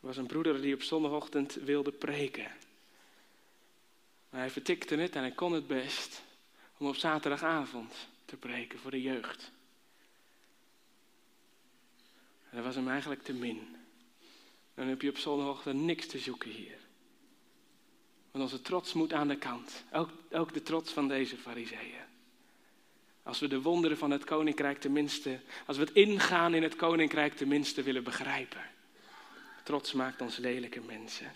Er 0.00 0.06
was 0.06 0.16
een 0.16 0.26
broeder 0.26 0.60
die 0.60 0.74
op 0.74 0.82
zondagochtend 0.82 1.54
wilde 1.54 1.92
preken. 1.92 2.50
Maar 4.30 4.40
hij 4.40 4.50
vertikte 4.50 4.96
het 4.96 5.16
en 5.16 5.20
hij 5.20 5.32
kon 5.32 5.52
het 5.52 5.66
best 5.66 6.22
om 6.76 6.86
op 6.86 6.96
zaterdagavond 6.96 8.08
te 8.24 8.36
preken 8.36 8.78
voor 8.78 8.90
de 8.90 9.02
jeugd. 9.02 9.52
En 12.54 12.60
dat 12.60 12.68
was 12.68 12.74
hem 12.74 12.88
eigenlijk 12.88 13.22
te 13.22 13.32
min. 13.32 13.76
Dan 14.74 14.86
heb 14.86 15.02
je 15.02 15.08
op 15.08 15.18
zondagochtend 15.18 15.80
niks 15.80 16.06
te 16.06 16.18
zoeken 16.18 16.50
hier. 16.50 16.78
Want 18.30 18.44
onze 18.44 18.62
trots 18.62 18.92
moet 18.92 19.12
aan 19.12 19.28
de 19.28 19.36
kant. 19.36 19.84
Ook, 19.92 20.10
ook 20.30 20.52
de 20.52 20.62
trots 20.62 20.92
van 20.92 21.08
deze 21.08 21.36
fariseeën. 21.36 22.02
Als 23.22 23.38
we 23.38 23.48
de 23.48 23.60
wonderen 23.60 23.98
van 23.98 24.10
het 24.10 24.24
koninkrijk 24.24 24.80
tenminste, 24.80 25.40
als 25.66 25.76
we 25.76 25.82
het 25.82 25.92
ingaan 25.92 26.54
in 26.54 26.62
het 26.62 26.76
koninkrijk 26.76 27.34
tenminste 27.34 27.82
willen 27.82 28.04
begrijpen. 28.04 28.70
Trots 29.64 29.92
maakt 29.92 30.20
ons 30.20 30.36
lelijke 30.36 30.80
mensen. 30.80 31.32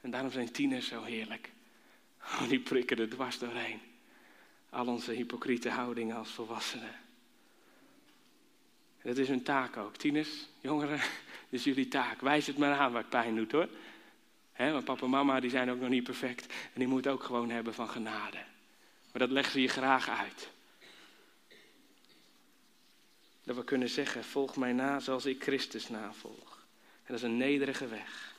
En 0.00 0.10
daarom 0.10 0.30
zijn 0.30 0.52
tieners 0.52 0.88
zo 0.88 1.02
heerlijk. 1.02 1.50
Oh, 2.20 2.48
die 2.48 2.60
prikken 2.60 2.98
er 2.98 3.08
dwars 3.08 3.38
doorheen. 3.38 3.80
Al 4.70 4.86
onze 4.86 5.12
hypocriete 5.12 5.70
houdingen 5.70 6.16
als 6.16 6.30
volwassenen. 6.30 7.05
Dat 9.06 9.18
is 9.18 9.28
hun 9.28 9.42
taak 9.42 9.76
ook. 9.76 9.96
Tieners, 9.96 10.46
jongeren, 10.60 10.98
dat 11.48 11.50
is 11.50 11.64
jullie 11.64 11.88
taak. 11.88 12.20
Wijs 12.20 12.46
het 12.46 12.58
maar 12.58 12.78
aan 12.78 12.92
waar 12.92 13.00
het 13.00 13.10
pijn 13.10 13.36
doet 13.36 13.52
hoor. 13.52 13.68
He, 14.52 14.72
want 14.72 14.84
papa 14.84 15.04
en 15.04 15.10
mama 15.10 15.40
die 15.40 15.50
zijn 15.50 15.70
ook 15.70 15.80
nog 15.80 15.88
niet 15.88 16.04
perfect. 16.04 16.46
En 16.46 16.78
die 16.78 16.86
moeten 16.86 17.12
ook 17.12 17.22
gewoon 17.22 17.50
hebben 17.50 17.74
van 17.74 17.88
genade. 17.88 18.36
Maar 19.12 19.20
dat 19.20 19.30
leggen 19.30 19.52
ze 19.52 19.60
je 19.60 19.68
graag 19.68 20.08
uit. 20.08 20.50
Dat 23.44 23.56
we 23.56 23.64
kunnen 23.64 23.88
zeggen, 23.88 24.24
volg 24.24 24.56
mij 24.56 24.72
na 24.72 25.00
zoals 25.00 25.26
ik 25.26 25.42
Christus 25.42 25.88
navolg. 25.88 26.64
En 26.96 27.12
dat 27.12 27.16
is 27.16 27.22
een 27.22 27.36
nederige 27.36 27.86
weg. 27.86 28.34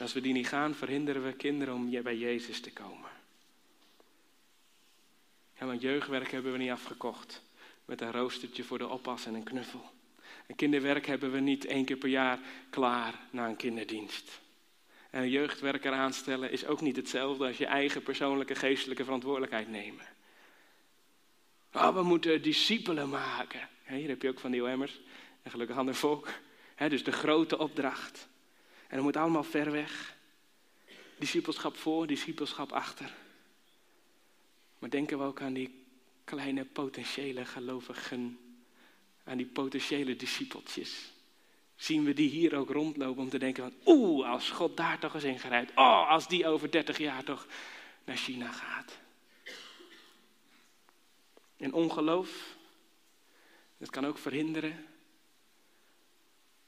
Als 0.00 0.12
we 0.12 0.20
die 0.20 0.32
niet 0.32 0.48
gaan, 0.48 0.74
verhinderen 0.74 1.24
we 1.24 1.32
kinderen 1.32 1.74
om 1.74 2.02
bij 2.02 2.16
Jezus 2.16 2.60
te 2.60 2.72
komen. 2.72 3.10
Want 5.58 5.80
jeugdwerk 5.82 6.30
hebben 6.30 6.52
we 6.52 6.58
niet 6.58 6.70
afgekocht 6.70 7.44
met 7.86 8.00
een 8.00 8.12
roostertje 8.12 8.64
voor 8.64 8.78
de 8.78 8.88
oppas 8.88 9.26
en 9.26 9.34
een 9.34 9.42
knuffel. 9.42 9.90
En 10.46 10.54
kinderwerk 10.54 11.06
hebben 11.06 11.32
we 11.32 11.40
niet 11.40 11.64
één 11.64 11.84
keer 11.84 11.96
per 11.96 12.08
jaar 12.08 12.38
klaar 12.70 13.14
na 13.30 13.48
een 13.48 13.56
kinderdienst. 13.56 14.40
En 15.10 15.22
een 15.22 15.30
jeugdwerker 15.30 15.92
aanstellen 15.92 16.50
is 16.50 16.66
ook 16.66 16.80
niet 16.80 16.96
hetzelfde 16.96 17.46
als 17.46 17.56
je 17.56 17.66
eigen 17.66 18.02
persoonlijke 18.02 18.54
geestelijke 18.54 19.04
verantwoordelijkheid 19.04 19.68
nemen. 19.68 20.06
Oh, 21.72 21.94
we 21.94 22.02
moeten 22.02 22.42
discipelen 22.42 23.08
maken. 23.08 23.68
Hier 23.84 24.08
heb 24.08 24.22
je 24.22 24.28
ook 24.28 24.40
van 24.40 24.50
die 24.50 24.66
emmers. 24.66 25.00
En 25.42 25.50
gelukkig 25.50 25.76
ander 25.76 25.94
volk. 25.94 26.28
dus 26.88 27.04
de 27.04 27.12
grote 27.12 27.58
opdracht. 27.58 28.28
En 28.88 28.96
dat 28.96 29.04
moet 29.04 29.16
allemaal 29.16 29.44
ver 29.44 29.70
weg. 29.70 30.16
Discipelschap 31.18 31.76
voor, 31.76 32.06
discipelschap 32.06 32.72
achter. 32.72 33.14
Maar 34.78 34.90
denken 34.90 35.18
we 35.18 35.24
ook 35.24 35.40
aan 35.40 35.52
die 35.52 35.85
kleine 36.26 36.64
potentiële 36.64 37.44
gelovigen, 37.44 38.38
aan 39.24 39.36
die 39.36 39.46
potentiële 39.46 40.16
discipeltjes. 40.16 41.12
Zien 41.76 42.04
we 42.04 42.12
die 42.12 42.28
hier 42.28 42.56
ook 42.56 42.70
rondlopen 42.70 43.22
om 43.22 43.28
te 43.28 43.38
denken 43.38 43.62
van, 43.62 43.94
oeh, 43.94 44.28
als 44.28 44.50
God 44.50 44.76
daar 44.76 44.98
toch 44.98 45.14
eens 45.14 45.24
in 45.24 45.38
grijpt. 45.38 45.70
Oh, 45.74 46.10
als 46.10 46.28
die 46.28 46.46
over 46.46 46.70
30 46.70 46.98
jaar 46.98 47.24
toch 47.24 47.46
naar 48.04 48.16
China 48.16 48.52
gaat. 48.52 48.98
En 51.56 51.72
ongeloof, 51.72 52.56
dat 53.76 53.90
kan 53.90 54.06
ook 54.06 54.18
verhinderen. 54.18 54.86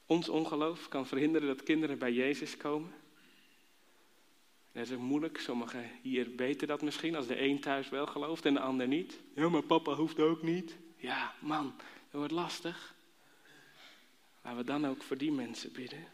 Ons 0.05 0.29
ongeloof 0.29 0.87
kan 0.87 1.07
verhinderen 1.07 1.47
dat 1.47 1.63
kinderen 1.63 1.97
bij 1.97 2.13
Jezus 2.13 2.57
komen. 2.57 2.93
Dat 4.71 4.87
is 4.87 4.93
ook 4.93 4.99
moeilijk. 4.99 5.39
Sommigen 5.39 5.89
hier 6.01 6.35
weten 6.35 6.67
dat 6.67 6.81
misschien, 6.81 7.15
als 7.15 7.27
de 7.27 7.41
een 7.41 7.59
thuis 7.59 7.89
wel 7.89 8.07
gelooft 8.07 8.45
en 8.45 8.53
de 8.53 8.59
ander 8.59 8.87
niet. 8.87 9.19
Ja, 9.35 9.49
maar 9.49 9.63
papa 9.63 9.93
hoeft 9.93 10.19
ook 10.19 10.41
niet. 10.41 10.75
Ja, 10.95 11.33
man, 11.39 11.73
dat 11.77 12.19
wordt 12.19 12.31
lastig. 12.31 12.95
Laten 14.41 14.59
we 14.59 14.65
dan 14.65 14.87
ook 14.87 15.03
voor 15.03 15.17
die 15.17 15.31
mensen 15.31 15.71
bidden. 15.71 16.07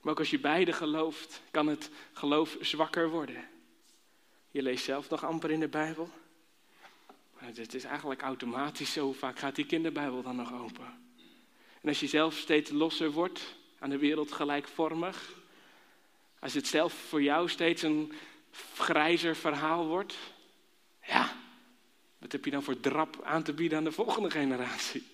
Maar 0.00 0.12
ook 0.12 0.18
als 0.18 0.30
je 0.30 0.40
beide 0.40 0.72
gelooft, 0.72 1.42
kan 1.50 1.66
het 1.66 1.90
geloof 2.12 2.56
zwakker 2.60 3.10
worden. 3.10 3.48
Je 4.50 4.62
leest 4.62 4.84
zelf 4.84 5.10
nog 5.10 5.24
amper 5.24 5.50
in 5.50 5.60
de 5.60 5.68
Bijbel. 5.68 6.10
Maar 7.34 7.48
het 7.54 7.74
is 7.74 7.84
eigenlijk 7.84 8.22
automatisch 8.22 8.92
zo. 8.92 9.12
Vaak 9.12 9.38
gaat 9.38 9.54
die 9.54 9.66
kinderbijbel 9.66 10.22
dan 10.22 10.36
nog 10.36 10.52
open. 10.52 11.04
En 11.80 11.88
als 11.88 12.00
je 12.00 12.06
zelf 12.06 12.36
steeds 12.36 12.70
losser 12.70 13.10
wordt, 13.10 13.56
aan 13.78 13.90
de 13.90 13.98
wereld 13.98 14.32
gelijkvormig, 14.32 15.34
als 16.46 16.54
het 16.54 16.66
zelf 16.66 16.92
voor 16.92 17.22
jou 17.22 17.48
steeds 17.48 17.82
een 17.82 18.12
grijzer 18.74 19.36
verhaal 19.36 19.86
wordt, 19.86 20.16
ja, 21.06 21.36
wat 22.18 22.32
heb 22.32 22.44
je 22.44 22.50
dan 22.50 22.62
voor 22.62 22.80
drap 22.80 23.22
aan 23.22 23.42
te 23.42 23.52
bieden 23.52 23.78
aan 23.78 23.84
de 23.84 23.92
volgende 23.92 24.30
generatie? 24.30 25.06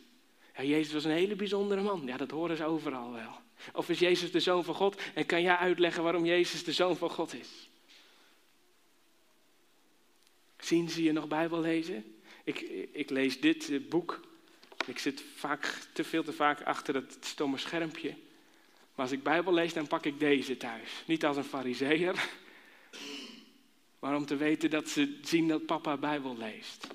Ja, 0.57 0.62
Jezus 0.62 0.92
was 0.92 1.05
een 1.05 1.11
hele 1.11 1.35
bijzondere 1.35 1.83
man. 1.83 2.03
Ja, 2.07 2.16
dat 2.16 2.31
horen 2.31 2.57
ze 2.57 2.64
overal 2.64 3.12
wel. 3.12 3.40
Of 3.73 3.88
is 3.88 3.99
Jezus 3.99 4.31
de 4.31 4.40
zoon 4.40 4.64
van 4.64 4.75
God? 4.75 5.01
En 5.14 5.27
kan 5.27 5.42
jij 5.42 5.57
uitleggen 5.57 6.03
waarom 6.03 6.25
Jezus 6.25 6.64
de 6.64 6.73
zoon 6.73 6.97
van 6.97 7.11
God 7.11 7.35
is? 7.35 7.68
Zien 10.59 10.90
ze 10.90 11.03
je 11.03 11.12
nog 11.12 11.29
Bijbel 11.29 11.61
lezen? 11.61 12.16
Ik, 12.45 12.61
ik 12.92 13.11
lees 13.11 13.40
dit 13.40 13.71
eh, 13.71 13.88
boek. 13.88 14.21
Ik 14.87 14.99
zit 14.99 15.25
vaak, 15.35 15.79
te 15.92 16.05
veel 16.05 16.25
te 16.25 16.33
vaak 16.33 16.62
achter 16.62 16.92
dat 16.92 17.16
stomme 17.21 17.59
schermpje. 17.59 18.16
Maar 18.94 19.05
als 19.05 19.12
ik 19.12 19.22
Bijbel 19.22 19.52
lees, 19.52 19.72
dan 19.72 19.87
pak 19.87 20.05
ik 20.05 20.18
deze 20.18 20.57
thuis. 20.57 21.02
Niet 21.07 21.24
als 21.24 21.37
een 21.37 21.44
fariseer, 21.44 22.28
Maar 24.02 24.16
om 24.16 24.26
te 24.26 24.37
weten 24.37 24.70
dat 24.70 24.88
ze 24.88 25.18
zien 25.22 25.48
dat 25.48 25.66
papa 25.66 25.96
Bijbel 25.96 26.37
leest. 26.37 26.87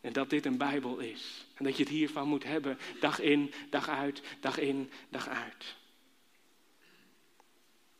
En 0.00 0.12
dat 0.12 0.30
dit 0.30 0.46
een 0.46 0.56
Bijbel 0.56 0.98
is. 0.98 1.46
En 1.54 1.64
dat 1.64 1.76
je 1.76 1.82
het 1.82 1.92
hiervan 1.92 2.28
moet 2.28 2.44
hebben, 2.44 2.78
dag 3.00 3.20
in, 3.20 3.52
dag 3.70 3.88
uit, 3.88 4.22
dag 4.40 4.58
in, 4.58 4.90
dag 5.08 5.28
uit. 5.28 5.76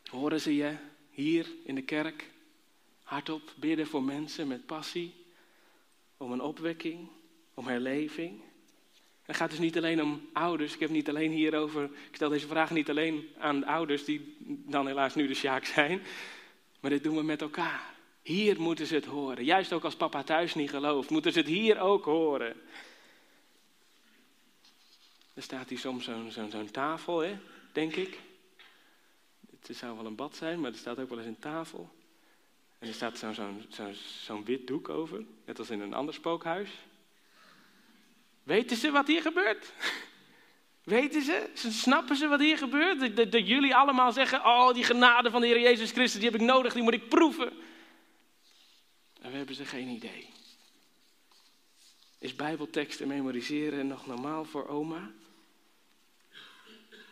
Horen 0.05 0.41
ze 0.41 0.55
je 0.55 0.75
hier 1.09 1.47
in 1.63 1.75
de 1.75 1.81
kerk 1.81 2.29
hardop 3.03 3.53
bidden 3.57 3.87
voor 3.87 4.03
mensen 4.03 4.47
met 4.47 4.65
passie? 4.65 5.13
Om 6.17 6.31
een 6.31 6.41
opwekking, 6.41 7.09
om 7.53 7.67
herleving? 7.67 8.41
Het 9.21 9.35
gaat 9.35 9.49
dus 9.49 9.59
niet 9.59 9.77
alleen 9.77 10.01
om 10.01 10.29
ouders. 10.33 10.73
Ik 10.73 10.79
heb 10.79 10.89
niet 10.89 11.09
alleen 11.09 11.31
hierover. 11.31 11.83
Ik 11.83 12.15
stel 12.15 12.29
deze 12.29 12.47
vraag 12.47 12.71
niet 12.71 12.89
alleen 12.89 13.29
aan 13.37 13.59
de 13.59 13.65
ouders, 13.65 14.05
die 14.05 14.35
dan 14.47 14.87
helaas 14.87 15.15
nu 15.15 15.27
de 15.27 15.33
sjaak 15.33 15.65
zijn. 15.65 16.01
Maar 16.79 16.91
dit 16.91 17.03
doen 17.03 17.15
we 17.15 17.23
met 17.23 17.41
elkaar. 17.41 17.93
Hier 18.21 18.61
moeten 18.61 18.85
ze 18.85 18.95
het 18.95 19.05
horen. 19.05 19.43
Juist 19.43 19.73
ook 19.73 19.83
als 19.83 19.95
papa 19.95 20.23
thuis 20.23 20.55
niet 20.55 20.69
gelooft, 20.69 21.09
moeten 21.09 21.31
ze 21.31 21.39
het 21.39 21.47
hier 21.47 21.79
ook 21.79 22.05
horen. 22.05 22.55
Er 25.33 25.43
staat 25.43 25.69
hier 25.69 25.79
soms 25.79 26.03
zo'n 26.03 26.31
zo'n 26.31 26.71
tafel, 26.71 27.19
hè, 27.19 27.37
denk 27.71 27.95
ik. 27.95 28.19
Het 29.59 29.77
zou 29.77 29.95
wel 29.95 30.05
een 30.05 30.15
bad 30.15 30.35
zijn, 30.35 30.59
maar 30.59 30.71
er 30.71 30.77
staat 30.77 30.99
ook 30.99 31.09
wel 31.09 31.17
eens 31.17 31.27
een 31.27 31.39
tafel. 31.39 31.89
En 32.79 32.87
er 32.87 32.93
staat 32.93 33.25
zo'n 34.23 34.45
wit 34.45 34.67
doek 34.67 34.89
over, 34.89 35.23
net 35.45 35.59
als 35.59 35.69
in 35.69 35.81
een 35.81 35.93
ander 35.93 36.13
spookhuis. 36.13 36.69
Weten 38.43 38.77
ze 38.77 38.91
wat 38.91 39.07
hier 39.07 39.21
gebeurt? 39.21 39.73
Weten 40.83 41.21
ze? 41.21 41.49
Snappen 41.53 42.15
ze 42.15 42.27
wat 42.27 42.39
hier 42.39 42.57
gebeurt? 42.57 43.31
Dat, 43.31 43.47
jullie 43.47 43.75
allemaal 43.75 44.11
zeggen: 44.11 44.45
Oh, 44.45 44.73
die 44.73 44.83
genade 44.83 45.29
van 45.29 45.41
de 45.41 45.47
Heer 45.47 45.59
Jezus 45.59 45.91
Christus, 45.91 46.21
die 46.21 46.29
heb 46.29 46.39
ik 46.39 46.47
nodig, 46.47 46.73
die 46.73 46.83
moet 46.83 46.93
ik 46.93 47.09
proeven. 47.09 47.51
En 49.21 49.31
we 49.31 49.37
hebben 49.37 49.55
ze 49.55 49.65
geen 49.65 49.87
idee. 49.87 50.29
Is 52.19 52.35
Bijbelteksten 52.35 53.07
memoriseren 53.07 53.87
nog 53.87 54.05
normaal 54.05 54.45
voor 54.45 54.67
oma? 54.67 55.11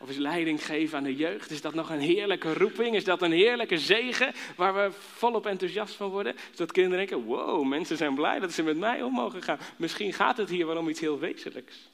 Of 0.02 0.10
is 0.10 0.18
leiding 0.18 0.66
geven 0.66 0.98
aan 0.98 1.04
de 1.04 1.16
jeugd? 1.16 1.52
Is 1.52 1.62
dat 1.62 1.74
nog 1.74 1.90
een 1.90 2.00
heerlijke 2.00 2.54
roeping? 2.54 2.96
Is 2.96 3.04
dat 3.04 3.22
een 3.22 3.32
heerlijke 3.32 3.78
zegen 3.78 4.34
waar 4.56 4.74
we 4.74 4.92
volop 4.92 5.46
enthousiast 5.46 5.96
van 5.96 6.10
worden? 6.10 6.36
Dat 6.56 6.72
kinderen 6.72 7.08
denken, 7.08 7.28
wow, 7.28 7.66
mensen 7.66 7.98
zijn 7.98 8.16
blij 8.16 8.40
dat 8.40 8.52
ze 8.52 8.64
met 8.64 8.78
mij 8.78 9.02
om 9.02 9.14
mogen 9.14 9.42
gaan. 9.42 9.60
Misschien 9.78 10.14
gaat 10.14 10.38
het 10.38 10.50
hier 10.50 10.68
wel 10.68 10.78
om 10.78 10.90
iets 10.90 11.00
heel 11.00 11.20
wezenlijks. 11.20 11.90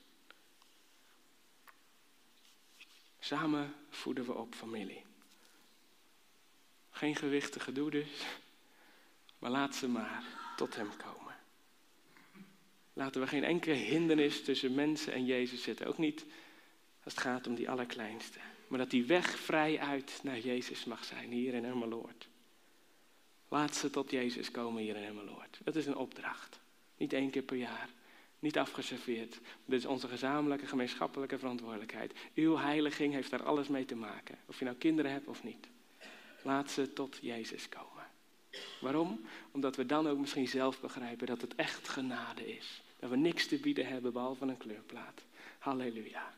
Samen 3.20 3.74
voeden 3.90 4.26
we 4.26 4.34
op 4.34 4.56
familie. 4.56 5.04
Geen 6.92 7.16
gewichtige 7.16 7.66
gedoe 7.66 7.92
dus, 7.92 8.26
maar 9.40 9.52
laat 9.52 9.76
ze 9.76 9.88
maar 9.88 10.24
tot 10.56 10.76
hem 10.76 10.90
komen. 10.98 11.36
Laten 12.94 13.22
we 13.22 13.28
geen 13.28 13.44
enkele 13.44 13.76
hindernis 13.76 14.44
tussen 14.44 14.76
mensen 14.76 15.14
en 15.14 15.26
Jezus 15.26 15.64
zetten. 15.64 15.88
Ook 15.88 15.98
niet 15.98 16.26
als 17.06 17.14
het 17.14 17.24
gaat 17.24 17.48
om 17.48 17.56
die 17.56 17.70
allerkleinste. 17.70 18.40
Maar 18.68 18.80
dat 18.80 18.90
die 18.90 19.06
weg 19.06 19.40
vrij 19.40 19.80
uit 19.80 20.20
naar 20.24 20.40
Jezus 20.40 20.86
mag 20.86 21.04
zijn, 21.04 21.32
hier 21.32 21.54
in 21.54 21.66
Emmeloord. 21.66 22.28
Laat 23.48 23.76
ze 23.76 23.90
tot 23.90 24.12
Jezus 24.12 24.52
komen 24.52 24.82
hier 24.82 24.96
in 24.96 25.04
Emmeloord. 25.04 25.60
Dat 25.64 25.76
is 25.76 25.86
een 25.86 25.96
opdracht. 25.96 26.60
Niet 26.98 27.14
één 27.14 27.30
keer 27.30 27.42
per 27.42 27.58
jaar. 27.58 27.90
Niet 28.40 28.58
afgeserveerd. 28.58 29.40
Dit 29.66 29.80
is 29.80 29.86
onze 29.86 30.08
gezamenlijke 30.08 30.68
gemeenschappelijke 30.68 31.38
verantwoordelijkheid. 31.38 32.14
Uw 32.36 32.58
heiliging 32.58 33.14
heeft 33.14 33.30
daar 33.30 33.44
alles 33.44 33.68
mee 33.68 33.86
te 33.86 33.96
maken. 33.96 34.38
Of 34.46 34.60
je 34.60 34.66
nou 34.66 34.78
kinderen 34.78 35.12
hebt 35.12 35.28
of 35.28 35.44
niet. 35.44 35.68
Laat 36.42 36.72
ze 36.72 36.94
tot 36.94 37.18
Jezus 37.22 37.70
komen. 37.70 38.04
Waarom? 38.82 39.26
Omdat 39.52 39.76
we 39.76 39.86
dan 39.86 40.08
ook 40.08 40.18
misschien 40.18 40.48
zelf 40.48 40.82
begrijpen 40.82 41.28
dat 41.28 41.42
het 41.42 41.56
echt 41.56 41.90
genade 41.90 42.56
is. 42.56 42.82
Dat 43.00 43.10
we 43.10 43.16
niks 43.16 43.48
te 43.48 43.58
bieden 43.58 43.88
hebben 43.88 44.14
behalve 44.14 44.46
een 44.46 44.58
kleurplaat. 44.58 45.22
Halleluja. 45.60 46.34